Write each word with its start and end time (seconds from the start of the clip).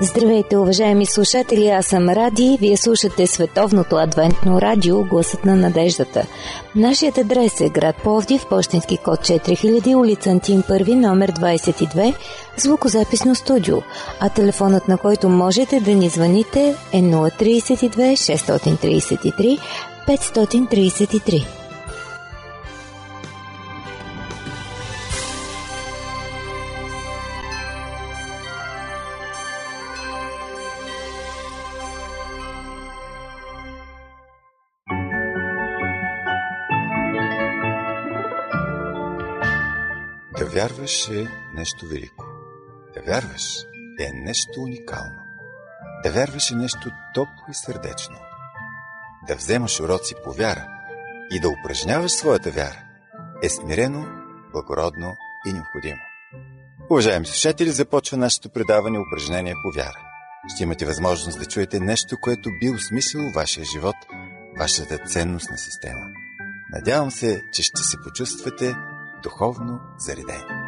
Здравейте, 0.00 0.56
уважаеми 0.56 1.06
слушатели, 1.06 1.68
аз 1.68 1.86
съм 1.86 2.08
Ради. 2.08 2.58
Вие 2.60 2.76
слушате 2.76 3.26
Световното 3.26 3.96
адвентно 3.96 4.60
радио 4.60 5.04
Гласът 5.04 5.44
на 5.44 5.56
надеждата. 5.56 6.26
Нашият 6.74 7.18
адрес 7.18 7.60
е 7.60 7.68
град 7.68 7.96
Пловдив, 8.02 8.46
почтенски 8.50 8.96
код 8.96 9.20
4000, 9.20 9.94
улица 9.96 10.30
Антим 10.30 10.62
1, 10.62 10.94
номер 10.94 11.32
22, 11.32 12.14
звукозаписно 12.56 13.34
студио, 13.34 13.76
а 14.20 14.28
телефонът 14.28 14.88
на 14.88 14.98
който 14.98 15.28
можете 15.28 15.80
да 15.80 15.94
ни 15.94 16.08
звъните 16.08 16.74
е 16.92 17.02
032 17.02 18.12
633 18.12 19.58
533. 20.08 21.65
Вярваш 40.86 41.08
е 41.08 41.28
нещо 41.54 41.86
велико. 41.86 42.24
Да 42.94 43.02
вярваш 43.02 43.64
е 44.00 44.10
нещо 44.12 44.60
уникално. 44.60 45.20
Да 46.02 46.10
вярваш 46.10 46.50
е 46.50 46.54
нещо 46.54 46.90
топло 47.14 47.44
и 47.50 47.54
сърдечно. 47.54 48.16
Да 49.28 49.36
вземаш 49.36 49.80
уроци 49.80 50.14
по 50.24 50.32
вяра 50.32 50.68
и 51.30 51.40
да 51.40 51.48
упражняваш 51.48 52.12
своята 52.12 52.50
вяра 52.50 52.82
е 53.42 53.48
смирено, 53.48 54.06
благородно 54.52 55.16
и 55.46 55.52
необходимо. 55.52 56.00
Уважаеми 56.90 57.26
слушатели, 57.26 57.70
започва 57.70 58.16
нашето 58.16 58.48
предаване 58.48 58.98
упражнение 58.98 59.54
по 59.62 59.78
вяра. 59.78 60.00
Ще 60.54 60.62
имате 60.62 60.86
възможност 60.86 61.38
да 61.38 61.46
чуете 61.46 61.80
нещо, 61.80 62.16
което 62.20 62.50
би 62.60 62.70
осмислило 62.70 63.30
вашия 63.30 63.64
живот, 63.64 63.96
вашата 64.58 64.98
ценностна 64.98 65.58
система. 65.58 66.06
Надявам 66.72 67.10
се, 67.10 67.42
че 67.52 67.62
ще 67.62 67.82
се 67.82 67.96
почувствате 68.04 68.76
духовно 69.22 69.80
заредени. 69.98 70.65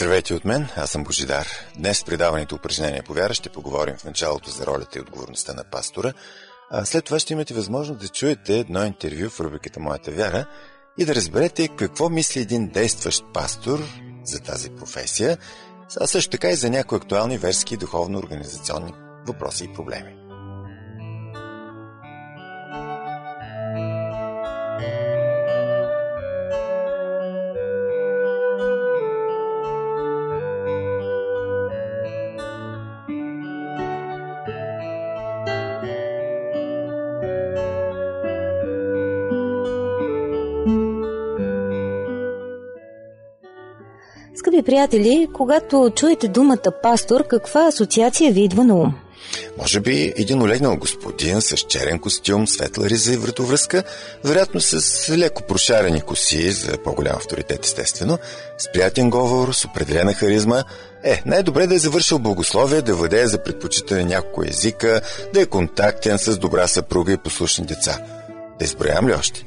Здравейте 0.00 0.34
от 0.34 0.44
мен, 0.44 0.68
аз 0.76 0.90
съм 0.90 1.04
Божидар. 1.04 1.48
Днес 1.76 2.00
в 2.00 2.04
предаването 2.04 2.54
упражнение 2.54 3.02
по 3.02 3.12
вяра 3.12 3.34
ще 3.34 3.48
поговорим 3.48 3.96
в 3.96 4.04
началото 4.04 4.50
за 4.50 4.66
ролята 4.66 4.98
и 4.98 5.02
отговорността 5.02 5.54
на 5.54 5.64
пастора– 5.64 6.12
а 6.70 6.84
след 6.84 7.04
това 7.04 7.18
ще 7.18 7.32
имате 7.32 7.54
възможност 7.54 8.00
да 8.00 8.08
чуете 8.08 8.58
едно 8.58 8.84
интервю 8.84 9.30
в 9.30 9.40
рубриката 9.40 9.80
Моята 9.80 10.10
вяра 10.10 10.46
и 10.98 11.04
да 11.04 11.14
разберете 11.14 11.68
какво 11.68 12.08
мисли 12.08 12.40
един 12.40 12.68
действащ 12.68 13.24
пастор 13.34 13.82
за 14.24 14.40
тази 14.40 14.70
професия, 14.70 15.38
а 16.00 16.06
също 16.06 16.30
така 16.30 16.50
и 16.50 16.56
за 16.56 16.70
някои 16.70 16.96
актуални 16.96 17.38
верски 17.38 17.76
духовно-организационни 17.76 18.92
въпроси 19.26 19.64
и 19.64 19.74
проблеми. 19.74 20.19
Приятели, 44.70 45.28
когато 45.32 45.92
чуете 45.96 46.28
думата 46.28 46.72
пастор, 46.82 47.26
каква 47.26 47.66
асоциация 47.66 48.32
ви 48.32 48.40
идва 48.40 48.64
на 48.64 48.74
ум? 48.74 48.94
Може 49.58 49.80
би 49.80 50.14
един 50.16 50.42
олегнал 50.42 50.76
господин 50.76 51.40
с 51.40 51.56
черен 51.56 51.98
костюм, 51.98 52.46
светла 52.46 52.88
риза 52.88 53.12
и 53.12 53.16
вратовръзка, 53.16 53.82
вероятно 54.24 54.60
с 54.60 55.08
леко 55.16 55.42
прошарени 55.42 56.00
коси, 56.00 56.50
за 56.52 56.78
по-голям 56.78 57.16
авторитет 57.16 57.64
естествено, 57.64 58.18
с 58.58 58.72
приятен 58.72 59.10
говор, 59.10 59.52
с 59.52 59.64
определена 59.64 60.14
харизма. 60.14 60.64
Е, 61.04 61.22
най-добре 61.26 61.66
да 61.66 61.74
е 61.74 61.78
завършил 61.78 62.18
богословие, 62.18 62.82
да 62.82 62.94
владее 62.94 63.26
за 63.26 63.42
предпочитане 63.42 64.04
няколко 64.04 64.44
езика, 64.44 65.00
да 65.34 65.40
е 65.40 65.46
контактен 65.46 66.18
с 66.18 66.38
добра 66.38 66.66
съпруга 66.66 67.12
и 67.12 67.16
послушни 67.16 67.66
деца. 67.66 67.98
Да 68.58 68.64
изброям 68.64 69.08
ли 69.08 69.12
още? 69.12 69.44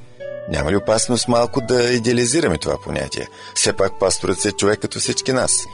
Няма 0.49 0.71
ли 0.71 0.75
опасност 0.75 1.27
малко 1.27 1.61
да 1.61 1.83
идеализираме 1.83 2.57
това 2.57 2.77
понятие? 2.83 3.27
Все 3.55 3.73
пак 3.73 3.99
пасторът 3.99 4.45
е 4.45 4.51
човек 4.51 4.79
като 4.79 4.99
всички 4.99 5.33
нас. 5.33 5.65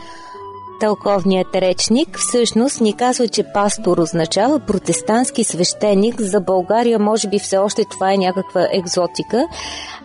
Тълковният 0.80 1.56
речник 1.56 2.18
всъщност 2.18 2.82
ни 2.82 2.98
казва, 2.98 3.28
че 3.28 3.44
пастор 3.54 3.98
означава 3.98 4.60
протестантски 4.60 5.44
свещеник. 5.44 6.22
За 6.22 6.40
България 6.42 7.00
може 7.00 7.28
би 7.28 7.40
все 7.40 7.58
още 7.58 7.86
това 7.92 8.14
е 8.14 8.18
някаква 8.18 8.68
екзотика, 8.74 9.48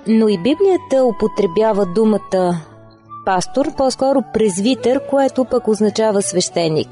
но 0.07 0.29
и 0.29 0.39
Библията 0.39 1.05
употребява 1.05 1.87
думата 1.87 2.61
пастор, 3.25 3.75
по-скоро 3.77 4.23
презвитър, 4.33 5.01
което 5.11 5.45
пък 5.45 5.69
означава 5.69 6.23
свещеник. 6.23 6.89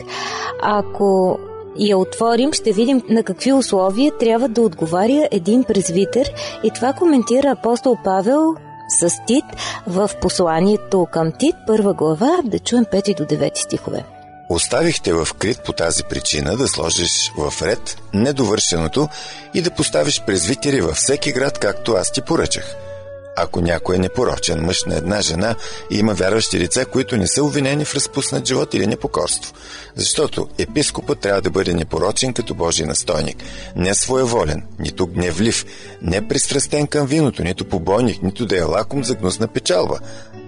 Ако 0.63 1.39
я 1.77 1.99
отворим, 1.99 2.53
ще 2.53 2.73
видим 2.73 3.03
на 3.09 3.23
какви 3.23 3.53
условия 3.53 4.13
трябва 4.19 4.49
да 4.49 4.61
отговаря 4.61 5.29
един 5.31 5.65
презвитер 5.65 6.33
и 6.65 6.71
това 6.71 6.93
коментира 6.93 7.51
апостол 7.51 7.97
Павел 8.05 8.55
с 8.89 9.11
Тит 9.27 9.45
в 9.87 10.11
посланието 10.21 11.07
към 11.13 11.33
Тит, 11.39 11.55
първа 11.67 11.95
глава, 11.95 12.39
да 12.45 12.59
чуем 12.59 12.85
5 12.85 13.17
до 13.17 13.25
9 13.25 13.51
стихове. 13.55 14.05
Оставихте 14.49 15.13
в 15.13 15.29
крит 15.39 15.61
по 15.65 15.73
тази 15.73 16.05
причина 16.05 16.57
да 16.57 16.69
сложиш 16.69 17.33
в 17.39 17.63
ред 17.63 17.97
недовършеното 18.15 19.09
и 19.55 19.63
да 19.63 19.71
поставиш 19.71 20.23
презвитери 20.27 20.81
във 20.81 20.97
всеки 20.97 21.33
град, 21.33 21.59
както 21.59 21.93
аз 21.93 22.13
ти 22.13 22.23
поръчах– 22.23 22.77
ако 23.37 23.61
някой 23.61 23.97
е 23.97 23.99
непорочен 23.99 24.61
мъж 24.61 24.85
на 24.85 24.97
една 24.97 25.21
жена 25.21 25.55
и 25.91 25.99
има 25.99 26.15
вярващи 26.15 26.59
лица, 26.59 26.87
които 26.87 27.17
не 27.17 27.27
са 27.27 27.45
обвинени 27.45 27.85
в 27.85 27.95
разпуснат 27.95 28.47
живот 28.47 28.75
или 28.75 28.87
непокорство. 28.87 29.53
Защото 29.97 30.49
епископът 30.59 31.21
трябва 31.21 31.41
да 31.41 31.51
бъде 31.51 31.75
непорочен 31.75 32.33
като 32.33 32.55
Божий 32.55 32.87
настойник, 32.87 33.37
не 33.77 33.95
своеволен, 33.95 34.63
нито 34.79 35.07
гневлив, 35.07 35.67
не 36.03 36.29
пристрастен 36.29 36.87
към 36.87 37.07
виното, 37.07 37.45
нито 37.45 37.65
побойник, 37.65 38.23
нито 38.23 38.47
да 38.47 38.59
е 38.59 38.63
лаком 38.63 39.05
за 39.05 39.15
гнусна 39.15 39.49
печалба, 39.49 39.99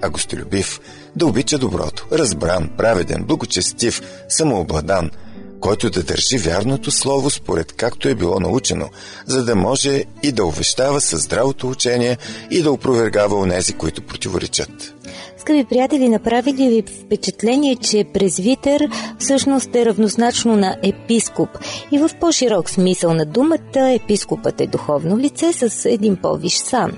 а 0.03 0.11
гостолюбив, 0.11 0.81
да 1.17 1.27
обича 1.27 1.59
доброто, 1.59 2.07
разбран, 2.13 2.71
праведен, 2.77 3.25
благочестив, 3.25 4.03
самообладан– 4.29 5.11
който 5.65 5.91
да 5.91 6.03
държи 6.03 6.39
вярното 6.39 6.91
слово 6.91 7.31
според 7.31 7.73
както 7.73 8.09
е 8.09 8.15
било 8.15 8.41
научено, 8.41 8.89
за 9.27 9.45
да 9.45 9.55
може 9.55 10.05
и 10.23 10.33
да 10.33 10.45
увещава 10.45 11.01
със 11.01 11.23
здравото 11.23 11.69
учение 11.69 12.17
и 12.51 12.63
да 12.63 12.73
опровергава 12.73 13.37
онези, 13.37 13.73
които 13.73 14.03
противоречат. 14.03 14.95
Скъпи 15.39 15.65
приятели, 15.65 16.09
направи 16.09 16.53
ли 16.53 16.69
ви 16.69 16.85
впечатление, 17.05 17.77
че 17.77 18.05
презвитер 18.15 18.89
всъщност 19.19 19.75
е 19.75 19.87
равнозначно 19.87 20.57
на 20.57 20.77
епископ? 20.83 21.49
И 21.93 21.99
в 21.99 22.11
по-широк 22.21 22.71
смисъл 22.71 23.15
на 23.15 23.25
думата, 23.25 23.93
епископът 24.03 24.61
е 24.61 24.67
духовно 24.67 25.19
лице 25.19 25.53
с 25.53 25.89
един 25.91 26.17
по-виш 26.17 26.57
сан. 26.57 26.93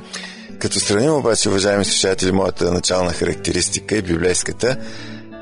Като 0.58 0.81
сравним 0.81 1.14
обаче, 1.14 1.49
уважаеми 1.49 1.85
слушатели, 1.85 2.32
моята 2.32 2.73
начална 2.73 3.12
характеристика 3.12 3.96
и 3.96 4.02
библейската, 4.02 4.76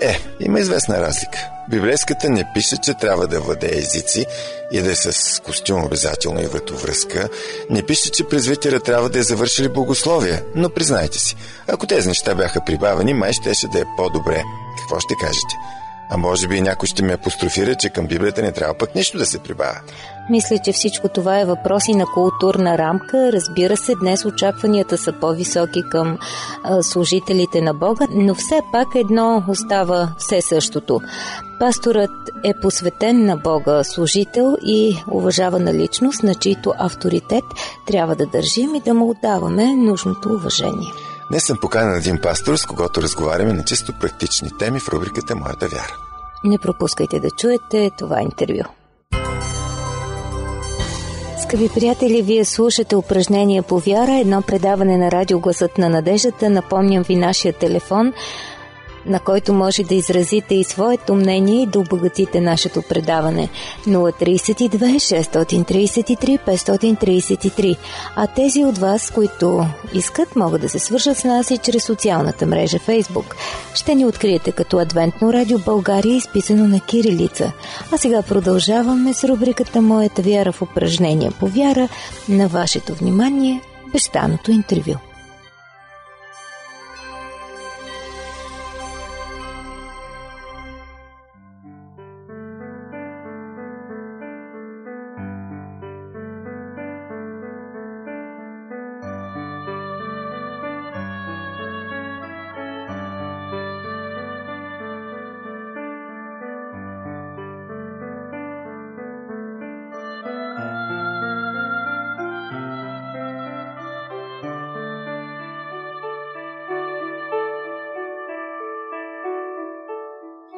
е, 0.00 0.18
има 0.40 0.60
известна 0.60 1.00
разлика. 1.00 1.53
Библейската 1.68 2.30
не 2.30 2.50
пише, 2.54 2.76
че 2.76 2.94
трябва 2.94 3.26
да 3.26 3.40
владее 3.40 3.78
езици 3.78 4.26
и 4.72 4.80
да 4.80 4.90
е 4.90 4.94
с 4.94 5.40
костюм 5.42 5.84
обязателно 5.84 6.42
и 6.42 6.46
вратовръзка. 6.46 7.28
Не 7.70 7.82
пише, 7.82 8.10
че 8.10 8.28
презвитера 8.28 8.80
трябва 8.80 9.08
да 9.08 9.18
е 9.18 9.22
завършили 9.22 9.68
богословие. 9.68 10.42
Но 10.54 10.70
признайте 10.70 11.18
си, 11.18 11.36
ако 11.68 11.86
тези 11.86 12.08
неща 12.08 12.34
бяха 12.34 12.64
прибавени, 12.64 13.14
май 13.14 13.32
щеше 13.32 13.68
да 13.68 13.78
е 13.78 13.84
по-добре. 13.96 14.42
Какво 14.78 15.00
ще 15.00 15.14
кажете? 15.20 15.54
А 16.10 16.16
може 16.16 16.48
би 16.48 16.60
някой 16.60 16.86
ще 16.86 17.02
ме 17.02 17.12
апострофира, 17.12 17.74
че 17.74 17.88
към 17.88 18.06
Библията 18.06 18.42
не 18.42 18.52
трябва 18.52 18.74
пък 18.78 18.94
нищо 18.94 19.18
да 19.18 19.26
се 19.26 19.38
прибавя. 19.38 19.80
Мисля, 20.30 20.58
че 20.64 20.72
всичко 20.72 21.08
това 21.08 21.40
е 21.40 21.44
въпроси 21.44 21.94
на 21.94 22.06
културна 22.06 22.78
рамка. 22.78 23.32
Разбира 23.32 23.76
се, 23.76 23.94
днес 23.94 24.24
очакванията 24.24 24.98
са 24.98 25.12
по-високи 25.12 25.82
към 25.90 26.18
а, 26.64 26.82
служителите 26.82 27.60
на 27.60 27.74
Бога, 27.74 28.06
но 28.10 28.34
все 28.34 28.60
пак 28.72 28.88
едно 28.94 29.44
остава 29.48 30.14
все 30.18 30.42
същото. 30.42 31.00
Пасторът 31.60 32.10
е 32.44 32.54
посветен 32.62 33.24
на 33.24 33.36
Бога 33.36 33.84
служител 33.84 34.56
и 34.66 34.96
уважавана 35.10 35.74
личност, 35.74 36.22
на 36.22 36.34
чийто 36.34 36.72
авторитет 36.78 37.44
трябва 37.86 38.16
да 38.16 38.26
държим 38.26 38.74
и 38.74 38.80
да 38.80 38.94
му 38.94 39.10
отдаваме 39.10 39.76
нужното 39.76 40.28
уважение. 40.28 40.92
Днес 41.30 41.44
съм 41.44 41.58
поканен 41.60 41.96
един 41.96 42.20
пастор, 42.20 42.56
с 42.56 42.66
когото 42.66 43.02
разговаряме 43.02 43.52
на 43.52 43.64
чисто 43.64 43.92
практични 44.00 44.50
теми 44.58 44.80
в 44.80 44.88
рубриката 44.88 45.36
Моята 45.36 45.68
вяра. 45.68 45.96
Не 46.44 46.58
пропускайте 46.58 47.20
да 47.20 47.30
чуете 47.30 47.90
това 47.98 48.22
интервю. 48.22 48.64
Скъпи 51.42 51.68
приятели, 51.74 52.22
вие 52.22 52.44
слушате 52.44 52.96
упражнение 52.96 53.62
по 53.62 53.78
вяра, 53.78 54.20
едно 54.20 54.42
предаване 54.42 54.96
на 54.96 55.10
радио 55.10 55.40
Гласът 55.40 55.78
на 55.78 55.88
надеждата. 55.88 56.50
Напомням 56.50 57.02
ви 57.02 57.16
нашия 57.16 57.52
телефон– 57.52 58.12
на 59.06 59.20
който 59.20 59.52
може 59.52 59.82
да 59.82 59.94
изразите 59.94 60.54
и 60.54 60.64
своето 60.64 61.14
мнение 61.14 61.62
и 61.62 61.66
да 61.66 61.78
обогатите 61.78 62.40
нашето 62.40 62.82
предаване 62.82 63.48
032 63.86 64.94
633 64.94 66.38
533. 66.46 67.76
А 68.16 68.26
тези 68.26 68.64
от 68.64 68.78
вас, 68.78 69.10
които 69.10 69.66
искат, 69.94 70.36
могат 70.36 70.60
да 70.60 70.68
се 70.68 70.78
свържат 70.78 71.16
с 71.16 71.24
нас 71.24 71.50
и 71.50 71.58
чрез 71.58 71.84
социалната 71.84 72.46
мрежа 72.46 72.78
Facebook. 72.78 73.34
Ще 73.74 73.94
ни 73.94 74.06
откриете 74.06 74.52
като 74.52 74.78
Адвентно 74.78 75.32
радио 75.32 75.58
България, 75.58 76.16
изписано 76.16 76.68
на 76.68 76.80
кирилица. 76.80 77.52
А 77.92 77.98
сега 77.98 78.22
продължаваме 78.22 79.14
с 79.14 79.24
рубриката 79.24 79.80
Моята 79.80 80.22
вяра 80.22 80.52
в 80.52 80.62
упражнения 80.62 81.32
по 81.40 81.46
вяра. 81.46 81.88
На 82.28 82.48
вашето 82.48 82.94
внимание, 82.94 83.60
бещаното 83.92 84.50
интервю. 84.50 85.13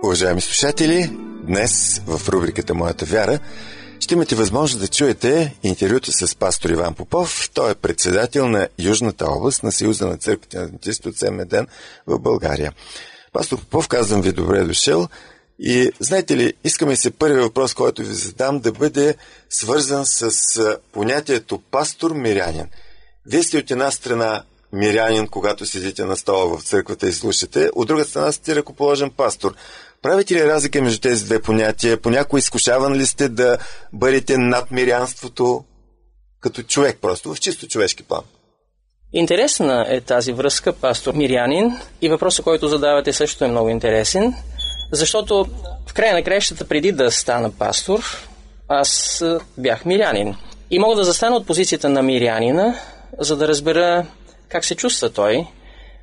Уважаеми 0.07 0.41
слушатели, 0.41 1.11
днес 1.43 2.03
в 2.07 2.29
рубриката 2.29 2.75
Моята 2.75 3.05
вяра 3.05 3.39
ще 4.01 4.15
имате 4.15 4.35
възможност 4.35 4.81
да 4.81 4.89
чуете 4.89 5.55
интервюто 5.63 6.13
с 6.13 6.37
пастор 6.37 6.71
Иван 6.71 6.95
Попов. 6.95 7.51
Той 7.55 7.71
е 7.71 7.75
председател 7.75 8.49
на 8.49 8.69
Южната 8.79 9.27
област 9.27 9.63
на 9.63 9.73
Съюза 9.73 10.07
на 10.07 10.17
църквите 10.17 10.59
на 10.59 10.65
адвентисти 10.65 11.09
от 11.09 11.17
Семеден 11.17 11.67
в 12.07 12.19
България. 12.19 12.73
Пастор 13.33 13.59
Попов, 13.61 13.89
казвам 13.89 14.23
ви 14.23 14.33
добре 14.33 14.65
дошъл. 14.65 15.09
И 15.59 15.91
знаете 16.01 16.37
ли, 16.37 16.55
искаме 16.65 16.97
се 16.97 17.11
първи 17.11 17.41
въпрос, 17.41 17.75
който 17.75 18.03
ви 18.03 18.15
задам, 18.15 18.59
да 18.59 18.73
бъде 18.73 19.15
свързан 19.51 20.07
с 20.07 20.79
понятието 20.93 21.63
пастор-мирянин. 21.71 22.67
Вие 23.27 23.43
сте 23.43 23.59
от 23.59 23.71
една 23.71 23.91
страна 23.91 24.43
мирянин, 24.73 25.29
когато 25.29 25.67
седите 25.67 26.05
на 26.05 26.17
стола 26.17 26.59
в 26.59 26.65
църквата 26.65 27.09
и 27.09 27.13
слушате, 27.13 27.71
от 27.75 27.89
друга 27.89 28.05
страна 28.05 28.33
сте 28.33 28.57
ръкоположен 28.57 29.11
пастор. 29.11 29.55
Правите 30.03 30.35
ли 30.35 30.45
разлика 30.45 30.83
между 30.83 31.01
тези 31.01 31.25
две 31.25 31.43
понятия? 31.43 32.01
Понякога 32.01 32.39
изкушаван 32.39 32.95
ли 32.95 33.07
сте 33.07 33.29
да 33.29 33.59
бъдете 33.93 34.39
над 34.39 34.71
мирянството 34.71 35.65
като 36.41 36.63
човек 36.63 36.99
просто, 37.01 37.35
в 37.35 37.41
чисто 37.41 37.69
човешки 37.69 38.03
план? 38.03 38.23
Интересна 39.13 39.87
е 39.89 40.01
тази 40.01 40.33
връзка, 40.33 40.73
пастор 40.73 41.15
Мирянин, 41.15 41.77
и 42.03 42.09
въпросът, 42.09 42.45
който 42.45 42.69
задавате 42.69 43.13
също 43.13 43.45
е 43.45 43.49
много 43.49 43.69
интересен, 43.69 44.35
защото 44.93 45.47
в 45.87 45.95
края 45.95 46.15
на 46.15 46.23
краищата, 46.23 46.69
преди 46.69 46.93
да 46.93 47.11
стана 47.11 47.51
пастор, 47.51 48.29
аз 48.69 49.25
бях 49.59 49.85
мирянин. 49.85 50.37
И 50.71 50.79
мога 50.79 50.97
да 50.97 51.05
застана 51.05 51.37
от 51.37 51.47
позицията 51.47 51.89
на 51.89 52.03
мирянина, 52.03 52.75
за 53.19 53.37
да 53.37 53.49
разбера 53.49 54.07
как 54.49 54.65
се 54.65 54.75
чувства 54.75 55.11
той. 55.11 55.47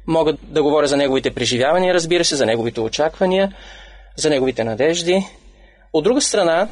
Мога 0.08 0.34
да 0.44 0.64
говоря 0.64 0.88
за 0.88 0.98
неговите 0.98 1.34
преживявания, 1.34 1.94
разбира 1.94 2.26
се, 2.26 2.36
за 2.36 2.46
неговите 2.46 2.82
очаквания, 2.82 3.56
за 4.16 4.30
неговите 4.30 4.64
надежди. 4.64 5.26
От 5.94 6.04
друга 6.04 6.22
страна, 6.22 6.68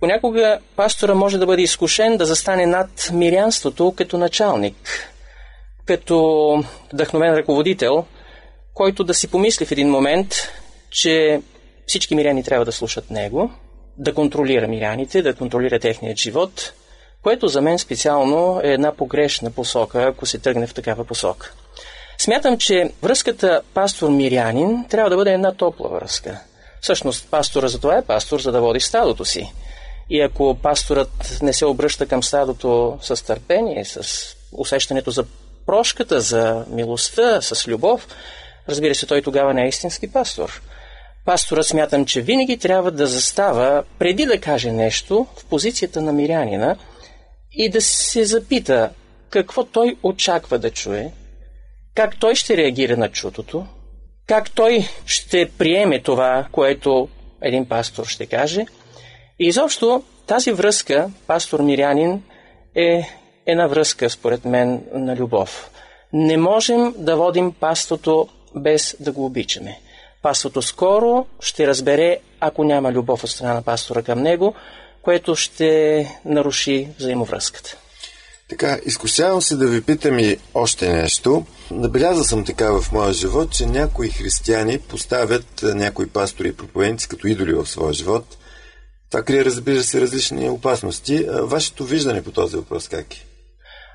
понякога 0.00 0.58
пастора 0.76 1.14
може 1.14 1.38
да 1.38 1.46
бъде 1.46 1.62
изкушен 1.62 2.16
да 2.16 2.26
застане 2.26 2.66
над 2.66 3.10
мирянството 3.12 3.94
като 3.96 4.18
началник, 4.18 5.10
като 5.84 6.64
вдъхновен 6.92 7.34
ръководител, 7.34 8.04
който 8.74 9.04
да 9.04 9.14
си 9.14 9.30
помисли 9.30 9.66
в 9.66 9.72
един 9.72 9.90
момент, 9.90 10.34
че 10.90 11.42
всички 11.86 12.14
миряни 12.14 12.44
трябва 12.44 12.64
да 12.64 12.72
слушат 12.72 13.10
него, 13.10 13.50
да 13.98 14.14
контролира 14.14 14.68
миряните, 14.68 15.22
да 15.22 15.34
контролира 15.34 15.78
техният 15.78 16.18
живот, 16.18 16.72
което 17.22 17.48
за 17.48 17.60
мен 17.60 17.78
специално 17.78 18.60
е 18.64 18.72
една 18.72 18.96
погрешна 18.96 19.50
посока, 19.50 20.02
ако 20.02 20.26
се 20.26 20.38
тръгне 20.38 20.66
в 20.66 20.74
такава 20.74 21.04
посока. 21.04 21.54
Смятам, 22.22 22.58
че 22.58 22.90
връзката 23.02 23.62
пастор-мирянин 23.74 24.88
трябва 24.88 25.10
да 25.10 25.16
бъде 25.16 25.32
една 25.32 25.54
топла 25.54 25.88
връзка. 25.88 26.40
Всъщност, 26.80 27.30
пастора 27.30 27.68
за 27.68 27.80
това 27.80 27.96
е 27.96 28.04
пастор, 28.04 28.40
за 28.40 28.52
да 28.52 28.60
води 28.60 28.80
стадото 28.80 29.24
си. 29.24 29.52
И 30.10 30.20
ако 30.20 30.54
пасторът 30.62 31.38
не 31.42 31.52
се 31.52 31.66
обръща 31.66 32.06
към 32.06 32.22
стадото 32.22 32.98
с 33.02 33.24
търпение, 33.24 33.84
с 33.84 34.26
усещането 34.52 35.10
за 35.10 35.24
прошката, 35.66 36.20
за 36.20 36.64
милостта, 36.68 37.42
с 37.42 37.68
любов, 37.68 38.08
разбира 38.68 38.94
се, 38.94 39.06
той 39.06 39.22
тогава 39.22 39.54
не 39.54 39.64
е 39.64 39.68
истински 39.68 40.12
пастор. 40.12 40.62
Пасторът 41.24 41.66
смятам, 41.66 42.06
че 42.06 42.22
винаги 42.22 42.58
трябва 42.58 42.90
да 42.90 43.06
застава, 43.06 43.84
преди 43.98 44.26
да 44.26 44.40
каже 44.40 44.72
нещо, 44.72 45.26
в 45.36 45.44
позицията 45.44 46.00
на 46.00 46.12
мирянина 46.12 46.76
и 47.52 47.70
да 47.70 47.80
се 47.80 48.24
запита 48.24 48.90
какво 49.30 49.64
той 49.64 49.96
очаква 50.02 50.58
да 50.58 50.70
чуе, 50.70 51.12
как 51.94 52.20
той 52.20 52.34
ще 52.34 52.56
реагира 52.56 52.96
на 52.96 53.08
чутото, 53.08 53.66
как 54.26 54.50
той 54.50 54.88
ще 55.06 55.50
приеме 55.58 56.00
това, 56.02 56.46
което 56.52 57.08
един 57.42 57.68
пастор 57.68 58.06
ще 58.06 58.26
каже. 58.26 58.66
И 59.38 59.46
изобщо 59.46 60.02
тази 60.26 60.52
връзка, 60.52 61.10
пастор 61.26 61.60
Мирянин, 61.60 62.22
е 62.74 63.02
една 63.46 63.66
връзка, 63.66 64.10
според 64.10 64.44
мен, 64.44 64.82
на 64.92 65.16
любов. 65.16 65.70
Не 66.12 66.36
можем 66.36 66.94
да 66.96 67.16
водим 67.16 67.52
пастото 67.52 68.28
без 68.54 68.96
да 69.00 69.12
го 69.12 69.26
обичаме. 69.26 69.78
Пастото 70.22 70.62
скоро 70.62 71.26
ще 71.40 71.66
разбере, 71.66 72.18
ако 72.40 72.64
няма 72.64 72.92
любов 72.92 73.24
от 73.24 73.30
страна 73.30 73.54
на 73.54 73.62
пастора 73.62 74.02
към 74.02 74.22
него, 74.22 74.54
което 75.02 75.36
ще 75.36 76.06
наруши 76.24 76.88
взаимовръзката. 76.98 77.76
Така, 78.50 78.78
изкусявам 78.86 79.42
се 79.42 79.56
да 79.56 79.66
ви 79.66 79.82
питам 79.82 80.18
и 80.18 80.36
още 80.54 80.92
нещо. 80.92 81.46
Набелязал 81.70 82.24
съм 82.24 82.44
така 82.44 82.70
в 82.70 82.92
моя 82.92 83.12
живот, 83.12 83.52
че 83.52 83.66
някои 83.66 84.10
християни 84.10 84.78
поставят 84.78 85.62
някои 85.62 86.08
пастори 86.08 86.48
и 86.48 86.56
проповедници 86.56 87.08
като 87.08 87.26
идоли 87.26 87.52
в 87.52 87.66
своя 87.66 87.92
живот. 87.92 88.36
Това 89.10 89.22
крие, 89.22 89.44
разбира 89.44 89.82
се, 89.82 90.00
различни 90.00 90.48
опасности. 90.48 91.26
Вашето 91.28 91.84
виждане 91.84 92.22
по 92.22 92.30
този 92.30 92.56
въпрос 92.56 92.88
как 92.88 93.14
е? 93.14 93.24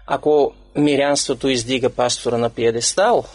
Ако 0.08 0.54
мирянството 0.76 1.50
издига 1.50 1.90
пастора 1.90 2.38
на 2.38 2.50
пиедестал 2.50 3.26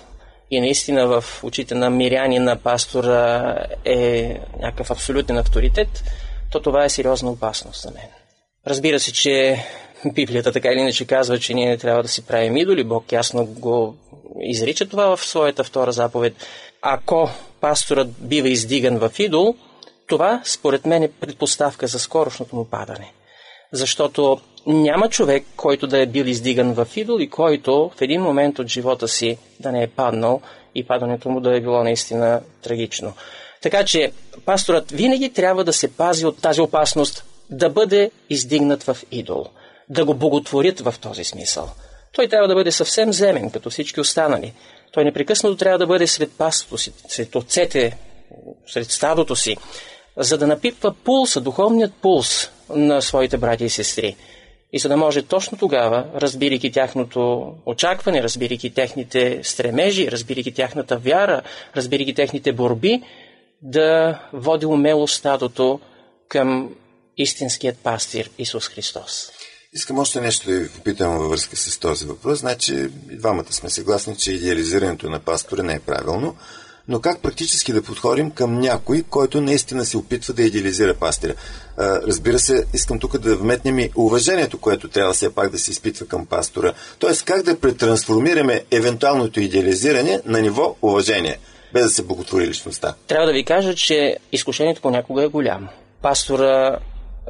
и 0.51 0.61
наистина 0.61 1.07
в 1.07 1.25
очите 1.43 1.75
на 1.75 1.91
миряни 1.91 2.39
на 2.39 2.57
пастора 2.57 3.57
е 3.85 4.37
някакъв 4.61 4.91
абсолютен 4.91 5.39
авторитет, 5.39 6.03
то 6.53 6.61
това 6.61 6.85
е 6.85 6.89
сериозна 6.89 7.31
опасност 7.31 7.83
за 7.83 7.91
мен. 7.91 8.09
Разбира 8.67 9.01
се, 9.01 9.13
че 9.13 9.65
Библията 10.05 10.53
така 10.53 10.69
или 10.69 10.81
иначе 10.81 11.05
казва, 11.05 11.39
че 11.39 11.55
ние 11.55 11.69
не 11.69 11.79
трябва 11.79 12.03
да 12.03 12.09
си 12.09 12.27
правим 12.27 12.57
идоли. 12.57 12.85
Бог 12.85 13.13
ясно 13.13 13.45
го 13.45 13.95
изрича 14.41 14.89
това 14.89 15.17
в 15.17 15.25
своята 15.25 15.65
втора 15.65 15.93
заповед. 15.93 16.35
Ако 16.83 17.31
пасторът 17.61 18.09
бива 18.19 18.49
издиган 18.49 18.99
в 18.99 19.11
идол, 19.19 19.55
това 20.07 20.41
според 20.45 20.87
мен 20.87 21.03
е 21.03 21.09
предпоставка 21.09 21.87
за 21.87 21.99
скорошното 21.99 22.57
му 22.57 22.65
падане. 22.65 23.13
Защото 23.73 24.41
няма 24.67 25.09
човек, 25.09 25.45
който 25.57 25.87
да 25.87 25.99
е 25.99 26.07
бил 26.07 26.25
издиган 26.25 26.73
в 26.73 26.89
идол 26.97 27.21
и 27.21 27.31
който 27.31 27.91
в 27.97 28.03
един 28.03 28.23
момент 28.23 28.59
от 28.59 28.67
живота 28.67 29.09
си 29.09 29.39
да 29.61 29.73
не 29.73 29.83
е 29.83 29.89
паднал 29.89 30.41
и 30.75 30.87
падането 30.87 31.29
му 31.29 31.41
да 31.41 31.57
е 31.57 31.61
било 31.61 31.85
наистина 31.85 32.41
трагично. 32.63 33.13
Така 33.63 33.85
че 33.85 34.13
пасторът 34.45 34.91
винаги 34.91 35.33
трябва 35.33 35.65
да 35.65 35.73
се 35.73 35.97
пази 35.97 36.27
от 36.27 36.43
тази 36.43 36.61
опасност 36.61 37.25
да 37.51 37.71
бъде 37.71 38.11
издигнат 38.31 38.83
в 38.83 38.99
идол– 39.11 39.47
да 39.91 40.05
го 40.05 40.15
боготворят 40.15 40.81
в 40.81 40.95
този 41.01 41.25
смисъл. 41.25 41.71
Той 42.13 42.29
трябва 42.29 42.49
да 42.49 42.55
бъде 42.55 42.73
съвсем 42.73 43.13
земен, 43.13 43.51
като 43.51 43.71
всички 43.71 44.01
останали. 44.01 44.53
Той 44.93 45.05
непрекъснато 45.05 45.57
трябва 45.57 45.79
да 45.79 45.87
бъде 45.87 46.07
сред 46.07 46.33
пастото 46.39 46.79
си, 46.79 46.93
сред 47.09 47.37
отцете, 47.37 47.97
сред 48.67 48.91
стадото 48.91 49.37
си, 49.37 49.57
за 50.17 50.39
да 50.39 50.47
напипва 50.47 50.95
пулса, 51.05 51.41
духовният 51.41 51.93
пулс 52.03 52.51
на 52.69 53.03
своите 53.03 53.37
брати 53.37 53.65
и 53.65 53.71
сестри. 53.71 54.17
И 54.73 54.79
за 54.79 54.89
да 54.89 54.97
може 54.97 55.23
точно 55.23 55.59
тогава, 55.59 56.07
разбирайки 56.15 56.73
тяхното 56.73 57.53
очакване, 57.67 58.23
разбирайки 58.23 58.75
техните 58.75 59.41
стремежи, 59.43 60.11
разбирайки 60.11 60.55
тяхната 60.55 60.97
вяра, 60.99 61.43
разбирайки 61.77 62.15
техните 62.15 62.53
борби, 62.53 63.03
да 63.63 64.19
води 64.33 64.67
умело 64.67 65.09
стадото 65.09 65.81
към 66.29 66.75
истинският 67.17 67.79
пастир 67.79 68.31
Исус 68.39 68.69
Христос. 68.69 69.33
Искам 69.73 69.99
още 69.99 70.21
нещо 70.21 70.51
да 70.51 70.59
ви 70.59 70.69
попитам 70.69 71.19
във 71.19 71.31
връзка 71.31 71.57
с 71.57 71.79
този 71.79 72.07
въпрос. 72.07 72.39
Значи, 72.39 72.75
и 73.11 73.17
двамата 73.17 73.53
сме 73.53 73.71
съгласни, 73.71 74.17
че 74.17 74.33
идеализирането 74.33 75.11
на 75.11 75.21
пастора 75.21 75.63
не 75.63 75.75
е 75.75 75.81
правилно, 75.81 76.37
но 76.89 77.01
как 77.01 77.23
практически 77.23 77.73
да 77.73 77.83
подходим 77.83 78.31
към 78.31 78.61
някой, 78.61 79.05
който 79.11 79.41
наистина 79.41 79.85
се 79.85 79.97
опитва 79.97 80.35
да 80.35 80.43
идеализира 80.43 80.95
пастира? 80.95 81.35
Разбира 81.79 82.39
се, 82.39 82.67
искам 82.75 82.99
тук 82.99 83.19
да 83.19 83.37
вметнем 83.37 83.79
и 83.79 83.91
уважението, 83.97 84.59
което 84.59 84.89
трябва 84.89 85.13
все 85.13 85.35
пак 85.35 85.51
да 85.51 85.59
се 85.59 85.71
изпитва 85.71 86.07
към 86.07 86.27
пастора. 86.27 86.73
Тоест, 86.99 87.25
как 87.25 87.43
да 87.43 87.61
претрансформираме 87.61 88.65
евентуалното 88.71 89.41
идеализиране 89.41 90.21
на 90.25 90.41
ниво 90.41 90.77
уважение, 90.83 91.39
без 91.73 91.83
да 91.83 91.91
се 91.91 92.03
боготвори 92.03 92.47
личността? 92.47 92.95
Трябва 93.07 93.27
да 93.27 93.33
ви 93.33 93.45
кажа, 93.45 93.75
че 93.75 94.17
изкушението 94.33 94.81
понякога 94.81 95.23
е 95.23 95.29
голямо. 95.29 95.69
Пастора 96.03 96.79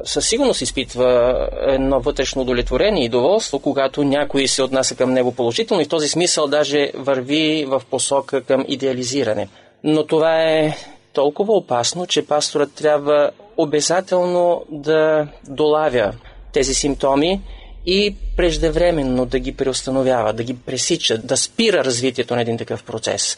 със 0.03 0.27
сигурност 0.27 0.61
изпитва 0.61 1.49
едно 1.67 1.99
вътрешно 1.99 2.41
удовлетворение 2.41 3.05
и 3.05 3.09
доволство, 3.09 3.59
когато 3.59 4.03
някой 4.03 4.47
се 4.47 4.63
отнася 4.63 4.95
към 4.95 5.13
него 5.13 5.31
положително 5.31 5.81
и 5.81 5.85
в 5.85 5.89
този 5.89 6.07
смисъл 6.07 6.47
даже 6.47 6.91
върви 6.95 7.65
в 7.67 7.81
посока 7.91 8.41
към 8.41 8.65
идеализиране. 8.67 9.47
Но 9.83 10.05
това 10.07 10.43
е 10.43 10.77
толкова 11.13 11.53
опасно, 11.53 12.07
че 12.07 12.27
пасторът 12.27 12.73
трябва 12.73 13.31
обязателно 13.57 14.65
да 14.69 15.27
долавя 15.49 16.13
тези 16.53 16.73
симптоми 16.73 17.41
и 17.85 18.15
преждевременно 18.37 19.25
да 19.25 19.39
ги 19.39 19.55
преустановява, 19.55 20.33
да 20.33 20.43
ги 20.43 20.57
пресича, 20.57 21.17
да 21.17 21.37
спира 21.37 21.83
развитието 21.83 22.35
на 22.35 22.41
един 22.41 22.57
такъв 22.57 22.83
процес. 22.83 23.37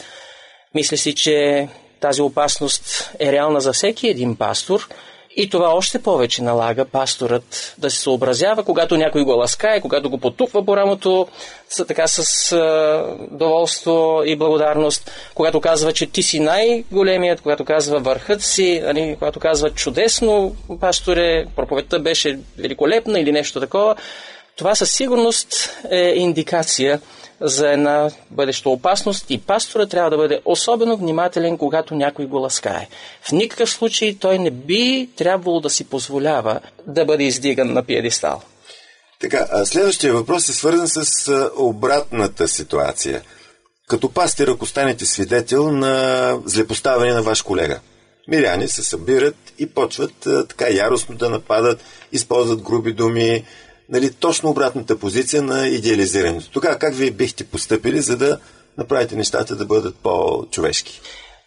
Мисля 0.75 0.97
си, 0.97 1.15
че 1.15 1.67
тази 1.99 2.21
опасност 2.21 3.11
е 3.19 3.31
реална 3.31 3.61
за 3.61 3.73
всеки 3.73 4.07
един 4.07 4.35
пастор– 4.35 4.87
и 5.35 5.49
това 5.49 5.69
още 5.69 6.01
повече 6.01 6.43
налага 6.43 6.85
пасторът 6.85 7.75
да 7.77 7.89
се 7.89 7.99
съобразява, 7.99 8.63
когато 8.63 8.97
някой 8.97 9.23
го 9.23 9.31
ласкае, 9.31 9.81
когато 9.81 10.09
го 10.09 10.17
потупва 10.17 10.65
по 10.65 10.77
рамото, 10.77 11.27
така 11.87 12.07
с 12.07 12.51
а, 12.51 13.03
доволство 13.31 14.21
и 14.25 14.35
благодарност, 14.35 15.11
когато 15.35 15.61
казва, 15.61 15.93
че 15.93 16.05
ти 16.05 16.23
си 16.23 16.39
най-големият, 16.39 17.41
когато 17.41 17.65
казва 17.65 17.99
върхът 17.99 18.41
си, 18.41 18.81
нали, 18.83 19.15
когато 19.19 19.39
казва 19.39 19.69
чудесно, 19.69 20.55
пасторе, 20.79 21.45
проповедта 21.55 21.99
беше 21.99 22.39
великолепна 22.57 23.19
или 23.19 23.31
нещо 23.31 23.59
такова, 23.59 23.95
това 24.55 24.75
със 24.75 24.91
сигурност 24.91 25.77
е 25.91 26.13
индикация 26.15 27.01
за 27.41 27.71
една 27.71 28.09
бъдеща 28.31 28.69
опасност 28.69 29.25
и 29.29 29.37
пастора 29.37 29.85
трябва 29.85 30.09
да 30.09 30.17
бъде 30.17 30.41
особено 30.45 30.97
внимателен, 30.97 31.57
когато 31.57 31.95
някой 31.95 32.25
го 32.25 32.37
ласкае. 32.37 32.87
В 33.21 33.31
никакъв 33.31 33.69
случай 33.69 34.17
той 34.19 34.39
не 34.39 34.51
би 34.51 35.09
трябвало 35.15 35.59
да 35.59 35.69
си 35.69 35.83
позволява 35.83 36.59
да 36.87 37.05
бъде 37.05 37.23
издиган 37.23 37.73
на 37.73 37.83
пиедестал. 37.83 38.41
Така, 39.19 39.65
следващия 39.65 40.13
въпрос 40.13 40.49
е 40.49 40.53
свързан 40.53 40.87
с 40.87 41.49
обратната 41.57 42.47
ситуация. 42.47 43.21
Като 43.87 44.09
пастир, 44.09 44.47
ако 44.47 44.65
станете 44.65 45.05
свидетел 45.05 45.71
на 45.71 46.37
злепоставяне 46.45 47.13
на 47.13 47.21
ваш 47.21 47.41
колега, 47.41 47.79
миряни 48.27 48.67
се 48.67 48.83
събират 48.83 49.35
и 49.59 49.69
почват 49.69 50.27
така 50.49 50.69
яростно 50.69 51.15
да 51.15 51.29
нападат, 51.29 51.83
използват 52.11 52.61
груби 52.61 52.93
думи, 52.93 53.43
нали, 53.93 54.13
точно 54.13 54.49
обратната 54.49 54.99
позиция 54.99 55.41
на 55.41 55.67
идеализирането. 55.67 56.51
Тогава 56.51 56.79
как 56.79 56.95
вие 56.95 57.11
бихте 57.11 57.43
поступили, 57.43 58.01
за 58.01 58.17
да 58.17 58.39
направите 58.77 59.15
нещата 59.15 59.55
да 59.55 59.65
бъдат 59.65 59.95
по-човешки? 59.95 61.01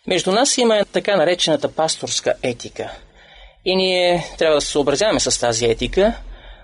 Между 0.07 0.33
нас 0.33 0.59
има 0.59 0.85
така 0.93 1.17
наречената 1.17 1.69
пасторска 1.69 2.35
етика. 2.43 2.91
И 3.65 3.77
ние 3.77 4.25
трябва 4.39 4.55
да 4.55 4.61
се 4.61 4.71
съобразяваме 4.71 5.21
с 5.21 5.41
тази 5.41 5.67
етика, 5.67 6.15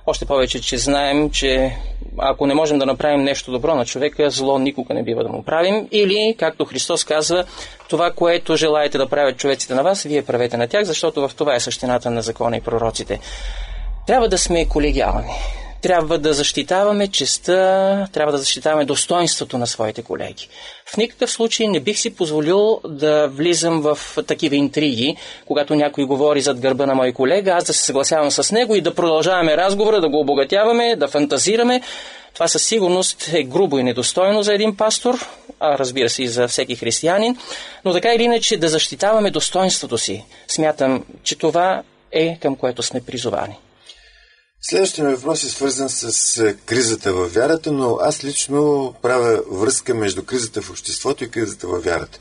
още 0.07 0.25
повече, 0.25 0.61
че 0.61 0.79
знаем, 0.79 1.31
че 1.31 1.77
ако 2.19 2.47
не 2.47 2.55
можем 2.55 2.79
да 2.79 2.87
направим 2.87 3.23
нещо 3.23 3.53
добро 3.53 3.75
на 3.75 3.87
човека, 3.87 4.31
зло 4.31 4.59
никога 4.59 4.95
не 4.95 5.03
бива 5.03 5.23
да 5.23 5.29
му 5.29 5.43
правим. 5.43 5.89
Или, 5.93 6.37
както 6.39 6.65
Христос 6.65 7.05
казва, 7.05 7.45
това, 7.89 8.11
което 8.11 8.57
желаете 8.57 8.99
да 8.99 9.09
правят 9.09 9.37
човеците 9.37 9.75
на 9.75 9.83
вас, 9.83 10.03
вие 10.03 10.25
правете 10.25 10.57
на 10.57 10.69
тях, 10.69 10.85
защото 10.85 11.29
в 11.29 11.35
това 11.35 11.55
е 11.55 11.61
същината 11.61 12.11
на 12.11 12.23
закона 12.23 12.57
и 12.57 12.61
пророците. 12.61 13.21
Трябва 14.07 14.29
да 14.29 14.39
сме 14.39 14.69
колегиални 14.69 15.33
трябва 15.83 16.19
да 16.19 16.33
защитаваме 16.33 17.09
честа, 17.09 18.09
трябва 18.13 18.33
да 18.33 18.39
защитаваме 18.39 18.85
достоинството 18.85 19.59
на 19.59 19.67
своите 19.67 20.03
колеги. 20.03 20.49
В 20.87 20.97
никакъв 20.97 21.31
случай 21.31 21.69
не 21.69 21.81
бих 21.81 21.99
си 21.99 22.15
позволил 22.15 22.81
да 22.89 23.29
влизам 23.29 23.81
в 23.81 23.99
такива 24.27 24.57
интриги, 24.57 25.17
когато 25.47 25.75
някой 25.75 26.05
говори 26.05 26.41
зад 26.41 26.61
гърба 26.61 26.87
на 26.87 26.95
мой 26.95 27.13
колега, 27.13 27.51
аз 27.51 27.65
да 27.65 27.73
се 27.73 27.85
съгласявам 27.85 28.31
с 28.31 28.53
него 28.53 28.75
и 28.75 28.81
да 28.81 28.95
продължаваме 28.95 29.57
разговора, 29.57 30.01
да 30.01 30.09
го 30.09 30.21
обогатяваме, 30.21 30.97
да 30.97 31.09
фантазираме. 31.09 31.81
Това 32.35 32.49
със 32.49 32.63
сигурност 32.63 33.31
е 33.33 33.43
грубо 33.43 33.79
и 33.79 33.83
недостойно 33.83 34.43
за 34.43 34.55
един 34.55 34.77
пастор, 34.77 35.27
а 35.61 35.79
разбира 35.79 36.09
се 36.09 36.23
и 36.23 36.29
за 36.29 36.49
всеки 36.49 36.77
християнин, 36.77 37.37
но 37.85 37.93
така 37.93 38.15
или 38.15 38.23
иначе 38.23 38.57
да 38.57 38.69
защитаваме 38.69 39.31
достоинството 39.31 39.99
си. 39.99 40.25
Смятам, 40.49 41.05
че 41.23 41.39
това 41.39 41.83
е 42.13 42.39
към 42.41 42.57
което 42.57 42.83
сме 42.83 43.01
призовани. 43.01 43.59
Следващия 44.65 45.05
ми 45.05 45.15
въпрос 45.15 45.45
е 45.45 45.51
свързан 45.51 45.89
с 45.91 46.39
е, 46.39 46.57
кризата 46.67 47.13
във 47.13 47.35
вярата, 47.35 47.73
но 47.73 47.99
аз 48.01 48.25
лично 48.25 48.95
правя 49.03 49.43
връзка 49.51 49.95
между 49.95 50.25
кризата 50.25 50.63
в 50.63 50.71
обществото 50.71 51.25
и 51.25 51.31
кризата 51.31 51.67
във 51.67 51.85
вярата. 51.85 52.19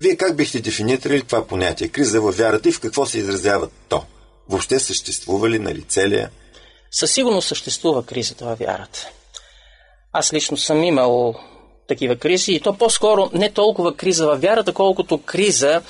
Вие 0.00 0.16
как 0.16 0.36
бихте 0.36 0.60
дефинирали 0.60 1.22
това 1.22 1.46
понятие 1.46 1.88
криза 1.88 2.20
във 2.20 2.36
вярата 2.36 2.68
и 2.68 2.72
в 2.72 2.80
какво 2.80 3.06
се 3.06 3.18
изразява 3.18 3.68
то? 3.88 4.02
Въобще 4.48 4.80
съществува 4.80 5.50
ли 5.50 5.58
на 5.58 5.74
лице 5.74 6.08
ли? 6.08 6.26
Със 6.90 7.12
сигурност 7.12 7.48
съществува 7.48 8.06
кризата 8.06 8.44
във 8.44 8.58
вярата. 8.58 9.08
Аз 10.12 10.32
лично 10.32 10.56
съм 10.56 10.84
имал 10.84 11.34
такива 11.88 12.16
кризи 12.16 12.52
и 12.52 12.60
то 12.60 12.78
по-скоро 12.78 13.30
не 13.32 13.52
толкова 13.52 13.96
криза 13.96 14.26
във 14.26 14.40
вярата, 14.40 14.72
колкото 14.72 15.22
криза 15.22 15.82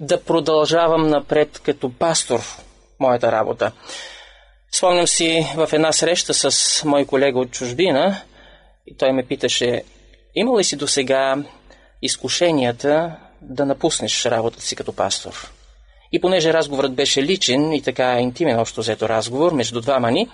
да 0.00 0.20
продължавам 0.20 1.08
напред 1.08 1.60
като 1.64 1.92
пастор 1.98 2.40
моята 3.00 3.32
работа. 3.32 3.72
Спомням 4.72 5.06
си 5.06 5.46
в 5.56 5.68
една 5.72 5.92
среща 5.92 6.34
с 6.34 6.84
мой 6.84 7.04
колега 7.06 7.38
от 7.38 7.50
чужбина 7.50 8.20
и 8.86 8.96
той 8.96 9.12
ме 9.12 9.22
питаше, 9.22 9.82
има 10.34 10.58
ли 10.58 10.64
си 10.64 10.76
до 10.76 10.86
сега 10.86 11.36
изкушенията 12.02 13.16
да 13.42 13.66
напуснеш 13.66 14.26
работата 14.26 14.62
си 14.62 14.76
като 14.76 14.92
пастор? 14.92 15.50
И 16.12 16.20
понеже 16.20 16.52
разговорът 16.52 16.94
беше 16.94 17.22
личен 17.22 17.72
и 17.72 17.82
така 17.82 18.20
интимен 18.20 18.58
общо 18.58 18.80
взето 18.80 19.08
разговор 19.08 19.52
между 19.52 19.80
двама 19.80 20.10
ни, 20.10 20.28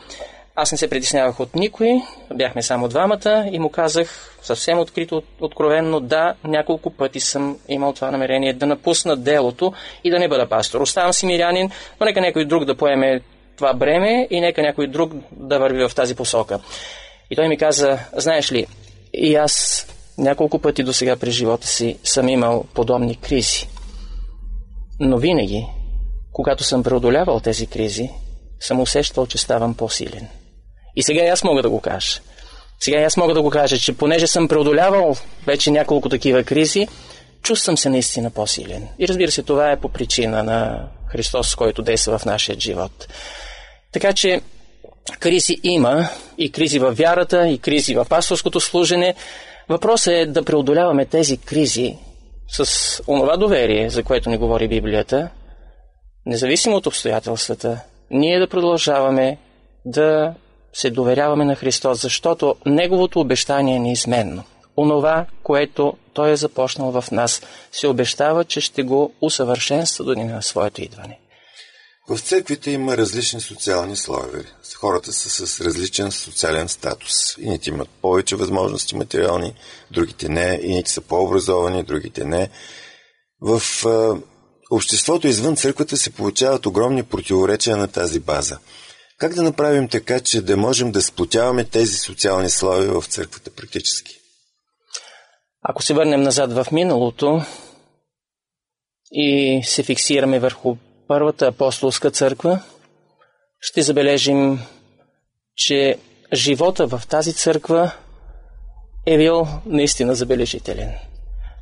аз 0.59 0.73
не 0.73 0.79
се 0.79 0.91
притеснявах 0.91 1.41
от 1.41 1.55
никой, 1.55 2.03
бяхме 2.35 2.63
само 2.63 2.89
двамата 2.89 3.49
и 3.53 3.59
му 3.59 3.71
казах 3.71 4.37
съвсем 4.43 4.79
открито, 4.79 5.23
откровенно, 5.41 6.01
да, 6.01 6.35
няколко 6.45 6.91
пъти 6.91 7.21
съм 7.21 7.59
имал 7.69 7.93
това 7.93 8.11
намерение 8.11 8.53
да 8.53 8.67
напусна 8.67 9.17
делото 9.17 9.73
и 10.05 10.11
да 10.11 10.19
не 10.19 10.29
бъда 10.29 10.49
пастор. 10.49 10.81
Оставам 10.81 11.13
си 11.13 11.27
мирянин, 11.27 11.71
но 12.01 12.07
нека 12.07 12.21
някой 12.21 12.45
друг 12.45 12.65
да 12.65 12.77
поеме 12.77 13.21
това 13.57 13.75
бреме 13.75 14.29
и 14.31 14.41
нека 14.41 14.63
някой 14.63 14.87
друг 14.87 15.13
да 15.33 15.59
върви 15.59 15.89
в 15.89 15.95
тази 15.95 16.15
посока. 16.15 16.61
И 17.31 17.37
той 17.37 17.49
ми 17.49 17.59
каза, 17.59 17.99
знаеш 18.17 18.53
ли, 18.53 18.67
и 19.15 19.35
аз 19.35 19.87
няколко 20.19 20.59
пъти 20.59 20.83
до 20.83 20.93
сега 20.93 21.17
през 21.17 21.35
живота 21.35 21.67
си 21.67 21.99
съм 22.05 22.29
имал 22.29 22.65
подобни 22.75 23.17
кризи. 23.17 23.69
Но 25.01 25.19
винаги, 25.19 25.67
когато 26.33 26.65
съм 26.65 26.83
преодолявал 26.83 27.41
тези 27.41 27.67
кризи, 27.67 28.11
съм 28.61 28.81
усещал, 28.81 29.27
че 29.27 29.39
ставам 29.39 29.75
по-силен. 29.75 30.29
И 30.97 31.03
сега 31.03 31.23
аз 31.23 31.45
мога 31.45 31.63
да 31.63 31.71
го 31.71 31.81
кажа. 31.81 32.21
Сега 32.81 32.99
аз 32.99 33.17
мога 33.17 33.35
да 33.35 33.43
го 33.43 33.51
кажа, 33.51 33.79
че 33.79 33.97
понеже 33.97 34.27
съм 34.27 34.49
преодолявал 34.49 35.17
вече 35.47 35.71
няколко 35.71 36.09
такива 36.09 36.45
кризи, 36.45 36.89
чувствам 37.43 37.79
се 37.79 37.89
наистина 37.89 38.31
по-силен. 38.31 38.89
И 38.99 39.09
разбира 39.09 39.31
се, 39.31 39.43
това 39.43 39.71
е 39.71 39.81
по 39.81 39.89
причина 39.89 40.43
на 40.43 40.89
Христос, 41.07 41.55
който 41.55 41.83
действа 41.83 42.19
в 42.19 42.25
нашия 42.25 42.61
живот. 42.61 43.09
Така 43.97 44.13
че 44.13 44.41
кризи 45.21 45.57
има 45.63 46.09
и 46.39 46.53
кризи 46.53 46.79
във 46.79 46.97
вярата, 46.97 47.49
и 47.49 47.59
кризи 47.59 47.95
в 47.95 48.07
пасторското 48.09 48.61
служене. 48.61 49.15
Въпросът 49.69 50.13
е 50.13 50.27
да 50.27 50.45
преодоляваме 50.45 51.07
тези 51.07 51.37
кризи 51.37 51.97
с 52.49 53.03
онова 53.09 53.37
доверие, 53.37 53.91
за 53.91 54.03
което 54.03 54.31
ни 54.31 54.37
говори 54.37 54.69
Библията, 54.69 55.29
независимо 56.27 56.77
от 56.77 56.87
обстоятелствата, 56.87 57.81
ние 58.11 58.39
да 58.39 58.49
продължаваме 58.49 59.39
да 59.85 60.35
се 60.73 60.91
доверяваме 60.91 61.45
на 61.45 61.55
Христос, 61.55 62.03
защото 62.03 62.57
Неговото 62.67 63.21
обещание 63.21 63.77
е 63.77 63.81
неизменно. 63.81 64.45
Онова, 64.77 65.27
което 65.43 65.95
Той 66.13 66.31
е 66.31 66.37
започнал 66.37 67.01
в 67.01 67.11
нас, 67.11 67.43
се 67.73 67.89
обещава, 67.89 68.45
че 68.45 68.61
ще 68.61 68.83
го 68.83 69.13
усъвършенства 69.21 70.05
до 70.05 70.15
на 70.15 70.43
своето 70.43 70.83
идване. 70.83 71.19
В 72.09 72.19
църквите 72.19 72.71
има 72.71 72.97
различни 72.97 73.41
социални 73.41 73.97
слоеве. 73.97 74.45
Хората 74.77 75.13
са 75.13 75.47
с 75.47 75.61
различен 75.61 76.13
социален 76.13 76.69
статус. 76.69 77.39
Ините 77.39 77.71
имат 77.71 77.89
повече 77.89 78.37
възможности 78.37 78.97
материални, 78.97 79.55
другите 79.91 80.29
не. 80.29 80.61
Ините 80.63 80.91
са 80.91 81.01
по-образовани, 81.01 81.83
другите 81.83 82.25
не. 82.25 82.51
В 83.41 83.63
а, 83.87 84.21
обществото 84.71 85.29
извън 85.29 85.57
църквата 85.57 85.97
се 85.97 86.13
получават 86.13 86.67
огромни 86.67 87.03
противоречия 87.03 87.77
на 87.77 87.89
тази 87.89 88.21
база. 88.21 88.59
Как 89.19 89.35
да 89.35 89.43
направим 89.43 89.89
така, 89.89 90.21
че 90.21 90.43
да 90.43 90.57
можем 90.57 90.93
да 90.93 91.03
сплотяваме 91.03 91.65
тези 91.65 91.97
социални 91.97 92.51
слоеве 92.51 92.89
в 92.89 93.05
църквата 93.07 93.51
практически? 93.51 94.19
Ако 95.63 95.83
се 95.83 95.95
върнем 95.95 96.23
назад 96.23 96.53
в 96.53 96.67
миналото 96.73 97.43
и 99.13 99.61
се 99.65 99.83
фиксираме 99.83 100.39
върху 100.39 100.77
Първата 101.09 101.47
апостолска 101.47 102.11
църква, 102.11 102.61
ще 103.61 103.83
забележим, 103.83 104.61
че 105.57 105.99
живота 106.35 106.87
в 106.87 107.03
тази 107.09 107.33
църква 107.33 107.91
е 109.07 109.19
бил 109.19 109.47
наистина 109.67 110.15
забележителен. 110.15 110.95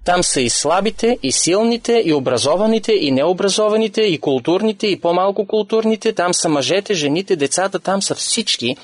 Там 0.04 0.22
са 0.22 0.40
и 0.40 0.50
слабите, 0.50 1.18
и 1.22 1.32
силните, 1.32 2.02
и 2.04 2.12
образованите, 2.12 2.92
и 2.92 3.10
необразованите, 3.10 4.02
и 4.02 4.20
културните, 4.20 4.86
и 4.86 5.00
по-малко 5.00 5.46
културните. 5.46 6.12
Там 6.12 6.34
са 6.34 6.48
мъжете, 6.48 6.94
жените, 6.94 7.36
децата, 7.36 7.78
там 7.78 8.02
са 8.02 8.14
всички. 8.14 8.76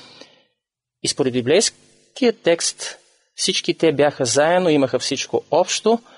И 1.03 1.07
според 1.07 1.33
библейския 1.33 2.33
текст 2.43 2.97
всички 3.35 3.77
те 3.77 3.93
бяха 3.93 4.25
заедно, 4.25 4.69
имаха 4.69 4.99
всичко 4.99 5.41
общо– 5.51 5.99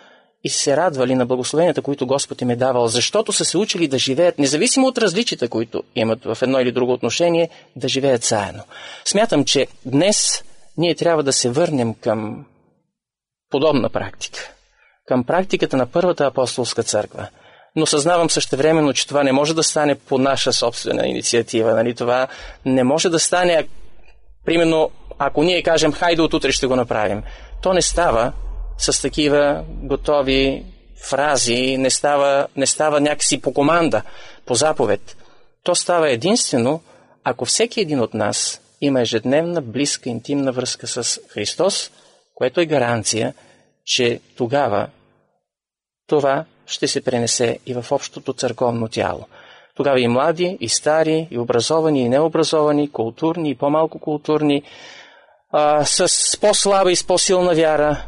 и 0.44 0.50
се 0.50 0.78
радвали 0.78 1.16
на 1.16 1.26
благословенията, 1.26 1.82
които 1.82 2.08
Господ 2.08 2.42
им 2.42 2.50
е 2.50 2.56
давал, 2.56 2.88
защото 2.88 3.34
са 3.34 3.46
се 3.46 3.58
учили 3.58 3.88
да 3.88 3.98
живеят, 3.98 4.40
независимо 4.40 4.88
от 4.88 4.98
различията, 4.98 5.50
които 5.50 5.84
имат 5.96 6.24
в 6.24 6.38
едно 6.42 6.60
или 6.60 6.72
друго 6.72 6.94
отношение, 6.94 7.50
да 7.76 7.88
живеят 7.88 8.24
заедно. 8.24 8.64
Смятам, 9.06 9.46
че 9.46 9.68
днес 9.86 10.44
ние 10.78 10.96
трябва 10.96 11.24
да 11.24 11.34
се 11.34 11.50
върнем 11.50 11.94
към 11.94 12.46
подобна 13.50 13.90
практика. 13.90 14.52
Към 15.06 15.24
практиката 15.24 15.78
на 15.78 15.86
Първата 15.86 16.26
апостолска 16.26 16.84
църква. 16.84 17.28
Но 17.76 17.86
съзнавам 17.86 18.30
същевременно, 18.30 18.94
че 18.94 19.08
това 19.08 19.24
не 19.24 19.32
може 19.32 19.56
да 19.56 19.64
стане 19.64 19.96
по 19.96 20.18
наша 20.18 20.54
собствена 20.54 21.08
инициатива. 21.08 21.74
Нали? 21.74 21.96
Това 21.96 22.28
не 22.66 22.84
може 22.84 23.10
да 23.10 23.20
стане, 23.20 23.68
примерно, 24.46 24.92
ако 25.18 25.44
ние 25.44 25.64
кажем, 25.64 25.94
хайде 25.94 26.22
от 26.22 26.34
утре 26.34 26.52
ще 26.52 26.68
го 26.68 26.76
направим. 26.76 27.24
То 27.62 27.74
не 27.74 27.82
става, 27.82 28.32
с 28.78 29.02
такива 29.02 29.64
готови 29.68 30.66
фрази, 31.04 31.78
не 31.78 31.90
става, 31.90 32.48
не 32.56 32.66
става 32.68 33.02
някакси 33.02 33.42
по 33.42 33.54
команда, 33.54 34.02
по 34.46 34.56
заповед. 34.56 35.18
То 35.64 35.76
става 35.76 36.10
единствено, 36.10 36.82
ако 37.24 37.46
всеки 37.46 37.82
един 37.82 38.00
от 38.00 38.14
нас 38.14 38.62
има 38.82 39.02
ежедневна, 39.02 39.62
близка, 39.62 40.10
интимна 40.10 40.52
връзка 40.52 40.88
с 40.88 41.20
Христос, 41.30 41.92
което 42.36 42.62
е 42.62 42.66
гаранция, 42.66 43.34
че 43.86 44.20
тогава 44.38 44.88
това 46.08 46.46
ще 46.66 46.88
се 46.88 47.04
пренесе 47.04 47.60
и 47.66 47.74
в 47.74 47.86
общото 47.92 48.34
църковно 48.34 48.88
тяло. 48.88 49.26
Тогава 49.76 50.00
и 50.00 50.08
млади, 50.08 50.58
и 50.60 50.70
стари, 50.70 51.28
и 51.32 51.40
образовани, 51.40 52.02
и 52.02 52.10
необразовани, 52.10 52.92
културни, 52.92 53.50
и 53.50 53.56
по-малко 53.56 54.00
културни, 54.00 54.64
а, 55.52 55.86
с 55.86 56.38
по-слаба 56.42 56.92
и 56.92 56.96
с 56.96 57.08
по-силна 57.08 57.54
вяра, 57.54 58.06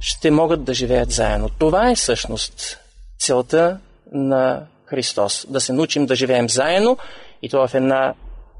ще 0.00 0.30
могат 0.30 0.64
да 0.64 0.74
живеят 0.74 1.10
заедно. 1.10 1.48
Това 1.58 1.90
е 1.90 1.94
всъщност 1.94 2.78
целта 3.18 3.78
на 4.12 4.66
Христос. 4.84 5.46
Да 5.48 5.60
се 5.60 5.72
научим 5.72 6.06
да 6.06 6.14
живеем 6.14 6.48
заедно 6.48 6.98
и 7.42 7.48
това 7.48 7.68
в 7.68 7.74
една 7.74 8.14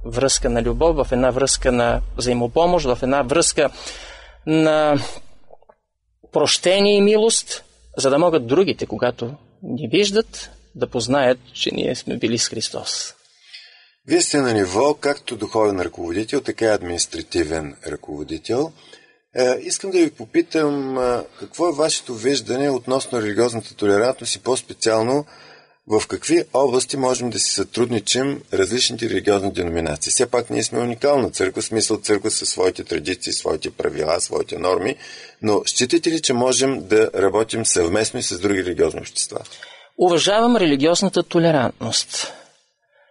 връзка 0.05 0.51
на 0.51 0.63
любов, 0.63 0.97
в 0.97 1.13
една 1.13 1.31
връзка 1.31 1.73
на 1.73 2.01
взаимопомощ, 2.17 2.87
в 2.87 2.99
една 3.03 3.23
връзка 3.23 3.71
на 4.47 4.99
прощение 6.33 6.97
и 6.97 7.01
милост, 7.01 7.65
за 7.97 8.11
да 8.11 8.19
могат 8.19 8.47
другите, 8.47 8.87
когато 8.87 9.35
ни 9.63 9.89
виждат, 9.89 10.51
да 10.75 10.87
познаят, 10.87 11.39
че 11.53 11.71
ние 11.75 11.95
сме 11.95 12.17
били 12.17 12.39
с 12.39 12.49
Христос. 12.49 13.15
Вие 14.07 14.21
сте 14.21 14.41
на 14.41 14.53
ниво 14.53 14.95
както 14.95 15.37
духовен 15.37 15.81
ръководител, 15.81 16.41
така 16.41 16.65
и 16.65 16.69
административен 16.69 17.77
ръководител– 17.87 18.73
искам 19.61 19.91
да 19.91 19.99
ви 19.99 20.11
попитам 20.11 20.99
какво 21.39 21.69
е 21.69 21.73
вашето 21.73 22.15
виждане 22.15 22.71
относно 22.71 23.23
религиозната 23.23 23.75
толерантност 23.75 24.35
и 24.35 24.43
по-специално 24.43 25.25
в 25.87 26.07
какви 26.07 26.45
области 26.55 26.97
можем 26.97 27.31
да 27.31 27.39
си 27.39 27.51
сътрудничим 27.51 28.43
различните 28.53 29.09
религиозни 29.09 29.53
деноминации. 29.53 30.11
Все 30.11 30.31
пак 30.31 30.51
ние 30.51 30.63
сме 30.63 30.79
уникална 30.81 31.31
църква, 31.31 31.63
смисъл 31.63 31.97
църква 31.97 32.31
със 32.31 32.49
своите 32.49 32.85
традиции, 32.85 33.33
своите 33.33 33.71
правила, 33.71 34.21
своите 34.21 34.59
норми, 34.59 34.97
но 35.43 35.63
считате 35.67 36.11
ли, 36.11 36.21
че 36.21 36.33
можем 36.33 36.89
да 36.89 37.11
работим 37.15 37.67
съвместно 37.67 38.21
и 38.21 38.23
с 38.23 38.41
други 38.41 38.65
религиозни 38.65 39.01
общества? 39.01 39.39
Уважавам 39.99 40.57
религиозната 40.57 41.23
толерантност. 41.23 42.33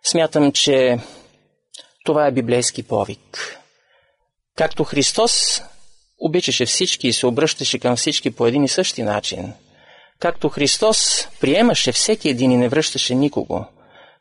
Смятам, 0.04 0.52
че 0.52 1.00
това 2.06 2.28
е 2.28 2.32
библейски 2.32 2.84
повик. 2.84 3.58
Както 4.58 4.84
Христос 4.84 5.62
обичаше 6.20 6.66
всички 6.66 7.08
и 7.08 7.14
се 7.14 7.28
обръщаше 7.28 7.80
към 7.80 7.96
всички 7.96 8.32
по 8.32 8.48
един 8.48 8.64
и 8.64 8.68
същи 8.68 9.04
начин. 9.04 9.54
Както 10.20 10.50
Христос 10.50 11.28
приемаше 11.40 11.92
всеки 11.92 12.30
един 12.30 12.52
и 12.52 12.58
не 12.58 12.70
връщаше 12.70 13.16
никого. 13.16 13.66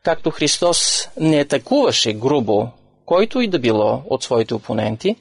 Както 0.04 0.30
Христос 0.30 1.08
не 1.20 1.40
атакуваше 1.40 2.12
грубо, 2.12 2.68
който 3.06 3.40
и 3.40 3.48
да 3.48 3.58
било 3.58 4.02
от 4.10 4.22
своите 4.22 4.54
опоненти, 4.54 5.16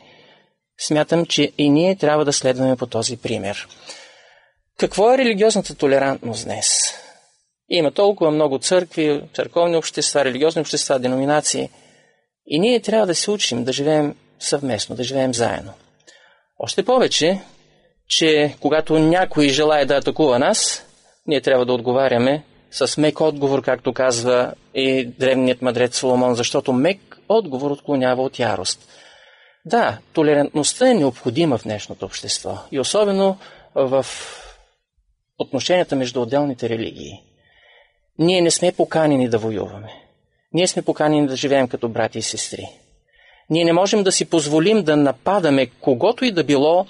смятам, 0.79 1.25
че 1.25 1.51
и 1.57 1.69
ние 1.69 1.95
трябва 1.95 2.25
да 2.25 2.33
следваме 2.33 2.75
по 2.75 2.87
този 2.87 3.17
пример. 3.17 3.67
Какво 4.77 5.13
е 5.13 5.17
религиозната 5.17 5.75
толерантност 5.75 6.45
днес? 6.45 6.93
Има 7.69 7.91
толкова 7.91 8.31
много 8.31 8.59
църкви, 8.59 9.21
църковни 9.33 9.77
общества, 9.77 10.25
религиозни 10.25 10.61
общества, 10.61 10.99
деноминации. 10.99 11.69
И 12.47 12.59
ние 12.59 12.79
трябва 12.79 13.07
да 13.07 13.15
се 13.15 13.31
учим 13.31 13.63
да 13.63 13.73
живеем 13.73 14.15
съвместно, 14.39 14.95
да 14.95 15.03
живеем 15.03 15.33
заедно. 15.33 15.73
Още 16.59 16.85
повече, 16.85 17.41
че 18.07 18.55
когато 18.59 18.99
някой 18.99 19.49
желая 19.49 19.85
да 19.85 19.95
атакува 19.95 20.39
нас, 20.39 20.85
ние 21.27 21.41
трябва 21.41 21.65
да 21.65 21.73
отговаряме 21.73 22.43
с 22.71 22.97
мек 22.97 23.21
отговор, 23.21 23.61
както 23.61 23.93
казва 23.93 24.53
и 24.73 25.05
древният 25.05 25.61
мъдрец 25.61 25.97
Соломон, 25.97 26.35
защото 26.35 26.73
мек 26.73 27.17
отговор 27.29 27.71
отклонява 27.71 28.23
от 28.23 28.39
ярост. 28.39 28.89
Да, 29.65 29.97
толерантността 30.13 30.89
е 30.89 30.93
необходима 30.93 31.57
в 31.57 31.63
днешното 31.63 32.05
общество 32.05 32.57
и 32.71 32.79
особено 32.79 33.37
в 33.75 34.05
отношенията 35.39 35.95
между 35.95 36.21
отделните 36.21 36.69
религии. 36.69 37.23
Ние 38.19 38.41
не 38.41 38.51
сме 38.51 38.71
поканени 38.71 39.29
да 39.29 39.37
воюваме. 39.37 39.93
Ние 40.53 40.67
сме 40.67 40.81
поканени 40.81 41.27
да 41.27 41.35
живеем 41.35 41.67
като 41.67 41.89
брати 41.89 42.19
и 42.19 42.21
сестри. 42.21 42.69
Ние 43.49 43.65
не 43.65 43.73
можем 43.73 44.03
да 44.03 44.11
си 44.11 44.25
позволим 44.25 44.83
да 44.83 44.97
нападаме 44.97 45.65
когото 45.65 46.25
и 46.25 46.31
да 46.31 46.43
било, 46.43 46.85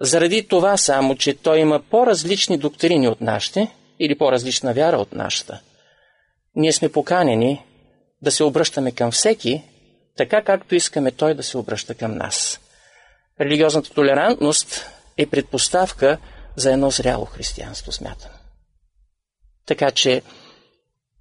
заради 0.00 0.48
това 0.48 0.76
само, 0.76 1.16
че 1.16 1.34
той 1.34 1.58
има 1.58 1.82
по-различни 1.90 2.58
доктрини 2.58 3.08
от 3.08 3.20
нашите 3.20 3.74
или 4.00 4.18
по-различна 4.18 4.74
вяра 4.74 4.96
от 4.96 5.12
нашата. 5.12 5.60
Ние 6.54 6.72
сме 6.72 6.92
поканени 6.92 7.64
да 8.22 8.30
се 8.30 8.44
обръщаме 8.44 8.92
към 8.92 9.10
всеки, 9.10 9.62
така 10.16 10.42
както 10.42 10.74
искаме 10.74 11.10
той 11.10 11.34
да 11.34 11.42
се 11.42 11.58
обръща 11.58 11.94
към 11.94 12.14
нас. 12.14 12.60
Религиозната 13.40 13.90
толерантност 13.90 14.86
е 15.16 15.26
предпоставка 15.26 16.18
за 16.56 16.72
едно 16.72 16.90
зряло 16.90 17.24
християнство, 17.24 17.92
смятам. 17.92 18.30
Така 19.66 19.90
че 19.90 20.22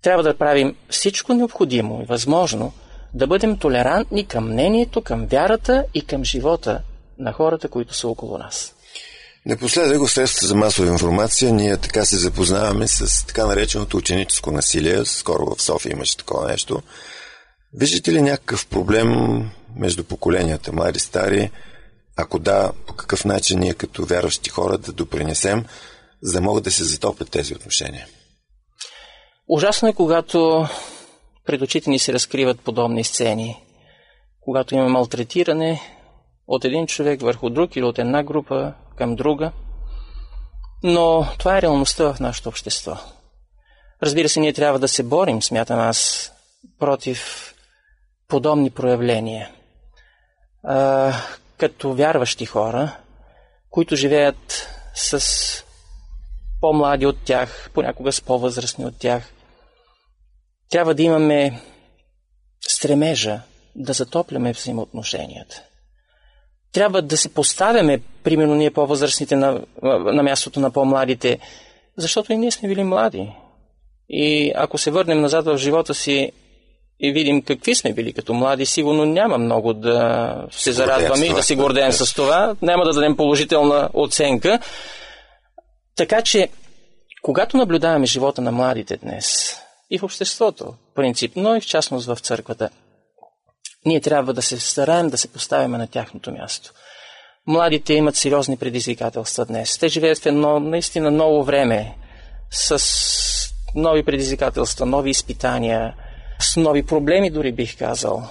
трябва 0.01 0.23
да 0.23 0.37
правим 0.37 0.75
всичко 0.89 1.33
необходимо 1.33 2.01
и 2.01 2.05
възможно– 2.05 2.73
да 3.13 3.27
бъдем 3.27 3.57
толерантни 3.57 4.25
към 4.25 4.49
мнението, 4.49 5.01
към 5.01 5.25
вярата 5.25 5.85
и 5.93 6.05
към 6.05 6.23
живота 6.23 6.81
на 7.19 7.33
хората, 7.33 7.69
които 7.69 7.93
са 7.93 8.07
около 8.07 8.37
нас. 8.37 8.73
Напоследък 9.45 10.01
в 10.01 10.11
средствата 10.11 10.47
за 10.47 10.55
масова 10.55 10.91
информация 10.91 11.53
ние 11.53 11.77
така 11.77 12.05
се 12.05 12.17
запознаваме 12.17 12.87
с 12.87 13.25
така 13.25 13.45
нареченото 13.45 13.97
ученическо 13.97 14.51
насилие. 14.51 15.05
Скоро 15.05 15.55
в 15.55 15.61
София 15.61 15.91
имаше 15.91 16.17
такова 16.17 16.47
нещо. 16.47 16.81
Виждате 17.73 18.13
ли 18.13 18.21
някакъв 18.21 18.67
проблем 18.67 19.41
между 19.75 20.03
поколенията, 20.03 20.71
млади, 20.73 20.99
стари? 20.99 21.51
Ако 22.17 22.39
да, 22.39 22.71
по 22.87 22.93
какъв 22.93 23.25
начин 23.25 23.59
ние 23.59 23.73
като 23.73 24.05
вярващи 24.05 24.49
хора 24.49 24.77
да 24.77 24.91
допринесем, 24.91 25.65
за 26.21 26.33
да 26.33 26.41
могат 26.41 26.63
да 26.63 26.71
се 26.71 26.83
затоплят 26.83 27.29
тези 27.29 27.55
отношения? 27.55 28.07
Ужасно 29.47 29.87
е, 29.87 29.93
когато 29.93 30.67
пред 31.47 31.61
очите 31.61 31.89
ни 31.89 31.99
се 31.99 32.13
разкриват 32.13 32.61
подобни 32.61 33.03
сцени. 33.03 33.63
Когато 34.39 34.75
има 34.75 34.89
малтретиране 34.89 35.81
от 36.47 36.65
един 36.65 36.87
човек 36.87 37.21
върху 37.21 37.49
друг 37.49 37.75
или 37.75 37.85
от 37.85 37.99
една 37.99 38.23
група 38.23 38.73
към 38.95 39.15
друга. 39.15 39.51
Но 40.83 41.25
това 41.37 41.57
е 41.57 41.61
реалността 41.61 42.13
в 42.13 42.19
нашето 42.19 42.49
общество. 42.49 42.97
Разбира 44.03 44.29
се, 44.29 44.39
ние 44.39 44.53
трябва 44.53 44.79
да 44.79 44.87
се 44.87 45.03
борим, 45.03 45.41
смятам 45.41 45.79
аз, 45.79 46.31
против 46.79 47.53
подобни 48.27 48.69
проявления. 48.69 49.49
А, 50.63 51.13
като 51.57 51.93
вярващи 51.93 52.45
хора, 52.45 52.97
които 53.69 53.95
живеят 53.95 54.69
с 54.93 55.23
по-млади 56.61 57.05
от 57.05 57.17
тях, 57.25 57.69
понякога 57.73 58.11
с 58.11 58.21
по-възрастни 58.21 58.85
от 58.85 58.99
тях, 58.99 59.33
трябва 60.69 60.93
да 60.93 61.03
имаме 61.03 61.61
стремежа 62.67 63.39
да 63.75 63.93
затопляме 63.93 64.53
взаимоотношенията. 64.53 65.61
Трябва 66.73 67.01
да 67.01 67.17
се 67.17 67.33
поставяме, 67.33 68.01
примерно 68.23 68.55
ние 68.55 68.71
по-възрастните 68.71 69.35
на, 69.35 69.61
на 69.83 70.23
мястото 70.23 70.59
на 70.59 70.71
по-младите, 70.71 71.39
защото 71.97 72.33
и 72.33 72.37
ние 72.37 72.51
сме 72.51 72.69
били 72.69 72.83
млади. 72.83 73.29
И 74.09 74.51
ако 74.55 74.77
се 74.77 74.91
върнем 74.91 75.21
назад 75.21 75.45
в 75.45 75.57
живота 75.57 75.93
си 75.93 76.31
и 76.99 77.11
видим 77.11 77.41
какви 77.41 77.75
сме 77.75 77.93
били 77.93 78.13
като 78.13 78.33
млади, 78.33 78.65
сигурно 78.65 79.05
няма 79.05 79.37
много 79.37 79.73
да 79.73 80.45
се 80.51 80.71
зарадваме 80.71 81.25
и 81.25 81.33
да 81.33 81.43
се 81.43 81.55
гордеем 81.55 81.91
с 81.91 82.13
това. 82.13 82.55
Няма 82.61 82.85
да 82.85 82.93
дадем 82.93 83.17
положителна 83.17 83.89
оценка. 83.93 84.59
Така 85.95 86.21
че, 86.21 86.49
когато 87.21 87.57
наблюдаваме 87.57 88.05
живота 88.05 88.41
на 88.41 88.51
младите 88.51 88.97
днес 88.97 89.55
и 89.89 89.99
в 89.99 90.03
обществото, 90.03 90.73
принципно 90.95 91.55
и 91.55 91.61
в 91.61 91.65
частност 91.65 92.07
в 92.07 92.17
църквата, 92.19 92.69
ние 93.85 94.01
трябва 94.01 94.33
да 94.33 94.41
се 94.41 94.59
стараем 94.59 95.09
да 95.09 95.17
се 95.17 95.27
поставяме 95.27 95.77
на 95.77 95.87
тяхното 95.87 96.31
място. 96.31 96.73
Младите 97.47 97.93
имат 97.93 98.15
сериозни 98.15 98.57
предизвикателства 98.57 99.45
днес. 99.45 99.77
Те 99.77 99.87
живеят 99.87 100.17
в 100.17 100.25
едно 100.25 100.59
наистина 100.59 101.11
ново 101.11 101.43
време, 101.43 101.95
с 102.51 102.83
нови 103.75 104.03
предизвикателства, 104.03 104.85
нови 104.85 105.09
изпитания, 105.09 105.93
с 106.39 106.57
нови 106.57 106.85
проблеми, 106.85 107.29
дори 107.29 107.51
бих 107.51 107.77
казал. 107.77 108.23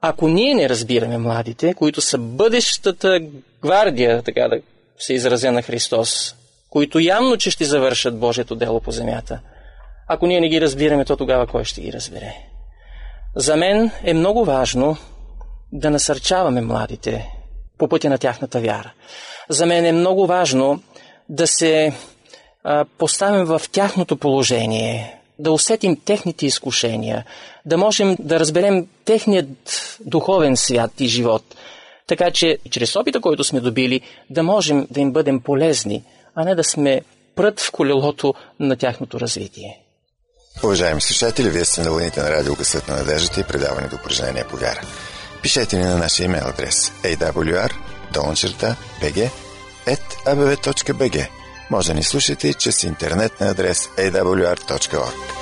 Ако 0.00 0.28
ние 0.28 0.54
не 0.54 0.68
разбираме 0.68 1.18
младите, 1.18 1.74
които 1.74 2.00
са 2.00 2.18
бъдещата 2.18 3.20
гвардия, 3.62 4.22
така 4.22 4.48
да 4.48 4.60
се 4.98 5.14
изразя 5.14 5.52
на 5.52 5.62
Христос, 5.62 6.34
които 6.70 6.98
явно, 6.98 7.36
че 7.36 7.50
ще 7.50 7.64
завършат 7.64 8.18
Божието 8.18 8.54
дело 8.54 8.80
по 8.80 8.90
земята, 8.90 9.40
ако 10.08 10.26
ние 10.26 10.40
не 10.40 10.48
ги 10.48 10.60
разбираме, 10.60 11.04
то 11.04 11.16
тогава 11.16 11.46
кой 11.46 11.64
ще 11.64 11.80
ги 11.80 11.92
разбере? 11.92 12.34
За 13.36 13.56
мен 13.56 13.90
е 14.04 14.14
много 14.14 14.44
важно 14.44 14.96
да 15.72 15.90
насърчаваме 15.90 16.60
младите 16.60 17.30
по 17.78 17.88
пътя 17.88 18.10
на 18.10 18.18
тяхната 18.18 18.60
вяра. 18.60 18.92
За 19.48 19.66
мен 19.66 19.84
е 19.84 19.92
много 19.92 20.26
важно 20.26 20.82
да 21.28 21.46
се 21.46 21.92
а, 22.64 22.84
поставим 22.98 23.44
в 23.44 23.62
тяхното 23.72 24.16
положение, 24.16 25.20
да 25.38 25.52
усетим 25.52 25.96
техните 26.04 26.46
изкушения, 26.46 27.24
да 27.66 27.78
можем 27.78 28.16
да 28.18 28.40
разберем 28.40 28.86
техният 29.04 29.48
духовен 30.00 30.56
свят 30.56 30.90
и 31.00 31.06
живот, 31.06 31.42
така 32.06 32.30
че 32.30 32.58
чрез 32.70 32.96
опита, 32.96 33.20
който 33.20 33.44
сме 33.44 33.60
добили, 33.60 34.00
да 34.30 34.42
можем 34.42 34.86
да 34.90 35.00
им 35.00 35.12
бъдем 35.12 35.40
полезни, 35.40 36.04
а 36.34 36.44
не 36.44 36.54
да 36.54 36.64
сме 36.64 37.02
прът 37.34 37.60
в 37.60 37.72
колелото 37.72 38.34
на 38.60 38.76
тяхното 38.76 39.20
развитие. 39.20 39.80
Уважаеми 40.62 41.00
слушатели, 41.00 41.50
вие 41.50 41.64
сте 41.64 41.82
на 41.82 41.90
вълните 41.90 42.22
на 42.22 42.30
радио 42.30 42.54
Гъсът 42.54 42.88
на 42.88 42.96
надеждата 42.96 43.40
и 43.40 43.44
предаване 43.44 43.88
до 43.88 43.96
упражнения 43.96 44.48
по 44.48 44.56
вяра. 44.56 44.80
Пишете 45.42 45.76
ни 45.76 45.84
на 45.84 45.96
нашия 45.98 46.24
имейл 46.24 46.46
адрес 46.46 46.92
awr 47.02 47.72
bg 50.92 51.28
Може 51.70 51.88
да 51.88 51.94
ни 51.94 52.02
слушате 52.02 52.48
и 52.48 52.54
чрез 52.54 52.82
интернет 52.82 53.40
на 53.40 53.50
адрес 53.50 53.88
awr.org. 53.96 55.37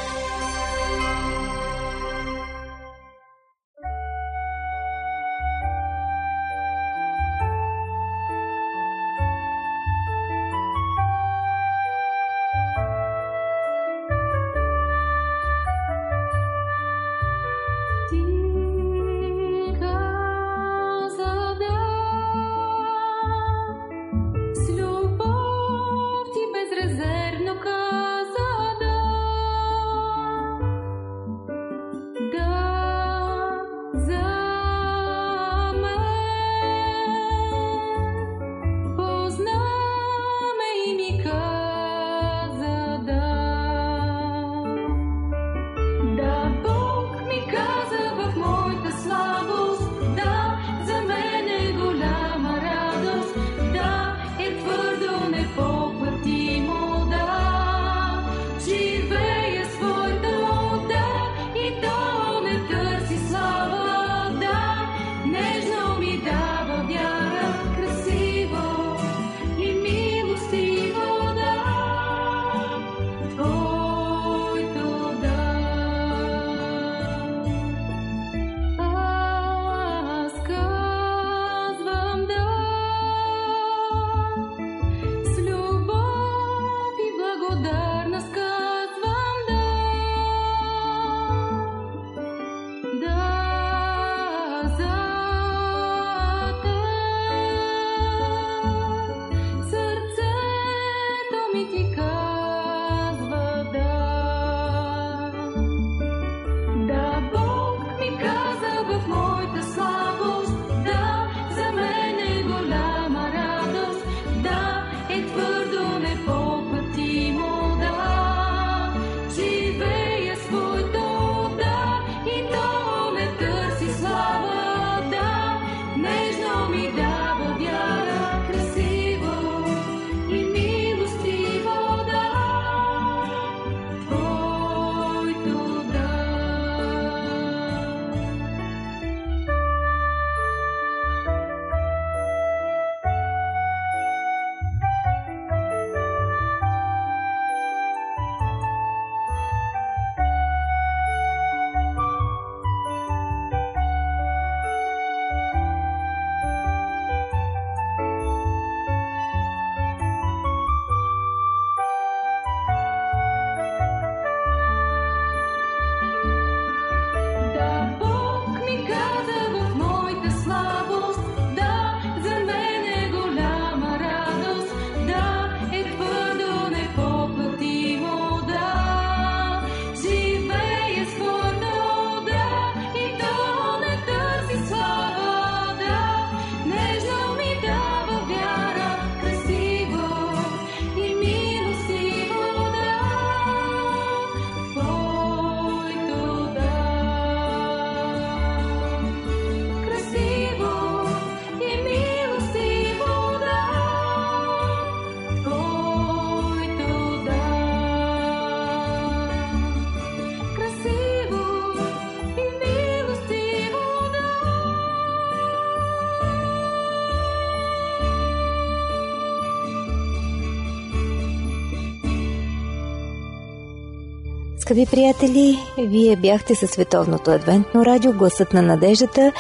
скъпи 224.67 224.87
приятели! 224.87 225.59
Вие 225.79 226.17
бяхте 226.17 226.55
със 226.55 226.71
Световното 226.71 227.31
адвентно 227.31 227.85
радио 227.85 228.13
Гласът 228.13 228.53
на 228.53 228.63
надеждата. 228.63 229.33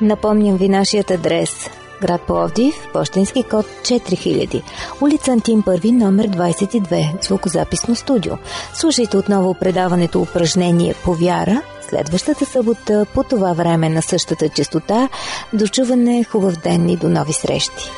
Напомням 0.00 0.56
ви 0.56 0.68
нашият 0.68 1.10
адрес 1.10 1.70
град 2.00 2.20
Пловдив, 2.26 2.74
почтенски 2.92 3.42
код 3.42 3.66
4000, 3.66 4.62
улица 5.00 5.32
Антим 5.32 5.62
първи, 5.62 5.92
номер 5.92 6.28
22, 6.28 7.24
звукозаписно 7.24 7.94
студио. 7.94 8.32
Слушайте 8.74 9.16
отново 9.16 9.54
предаването 9.54 10.20
упражнение 10.20 10.94
по 11.04 11.14
вяра 11.14 11.62
следващата 11.88 12.46
събота 12.46 13.06
по 13.14 13.22
това 13.22 13.52
време 13.52 13.88
на 13.88 14.02
същата 14.02 14.48
частота. 14.48 15.08
Дочуване, 15.52 16.24
хубав 16.24 16.56
ден 16.56 16.88
и 16.88 16.96
до 16.96 17.08
нови 17.08 17.32
срещи! 17.32 17.90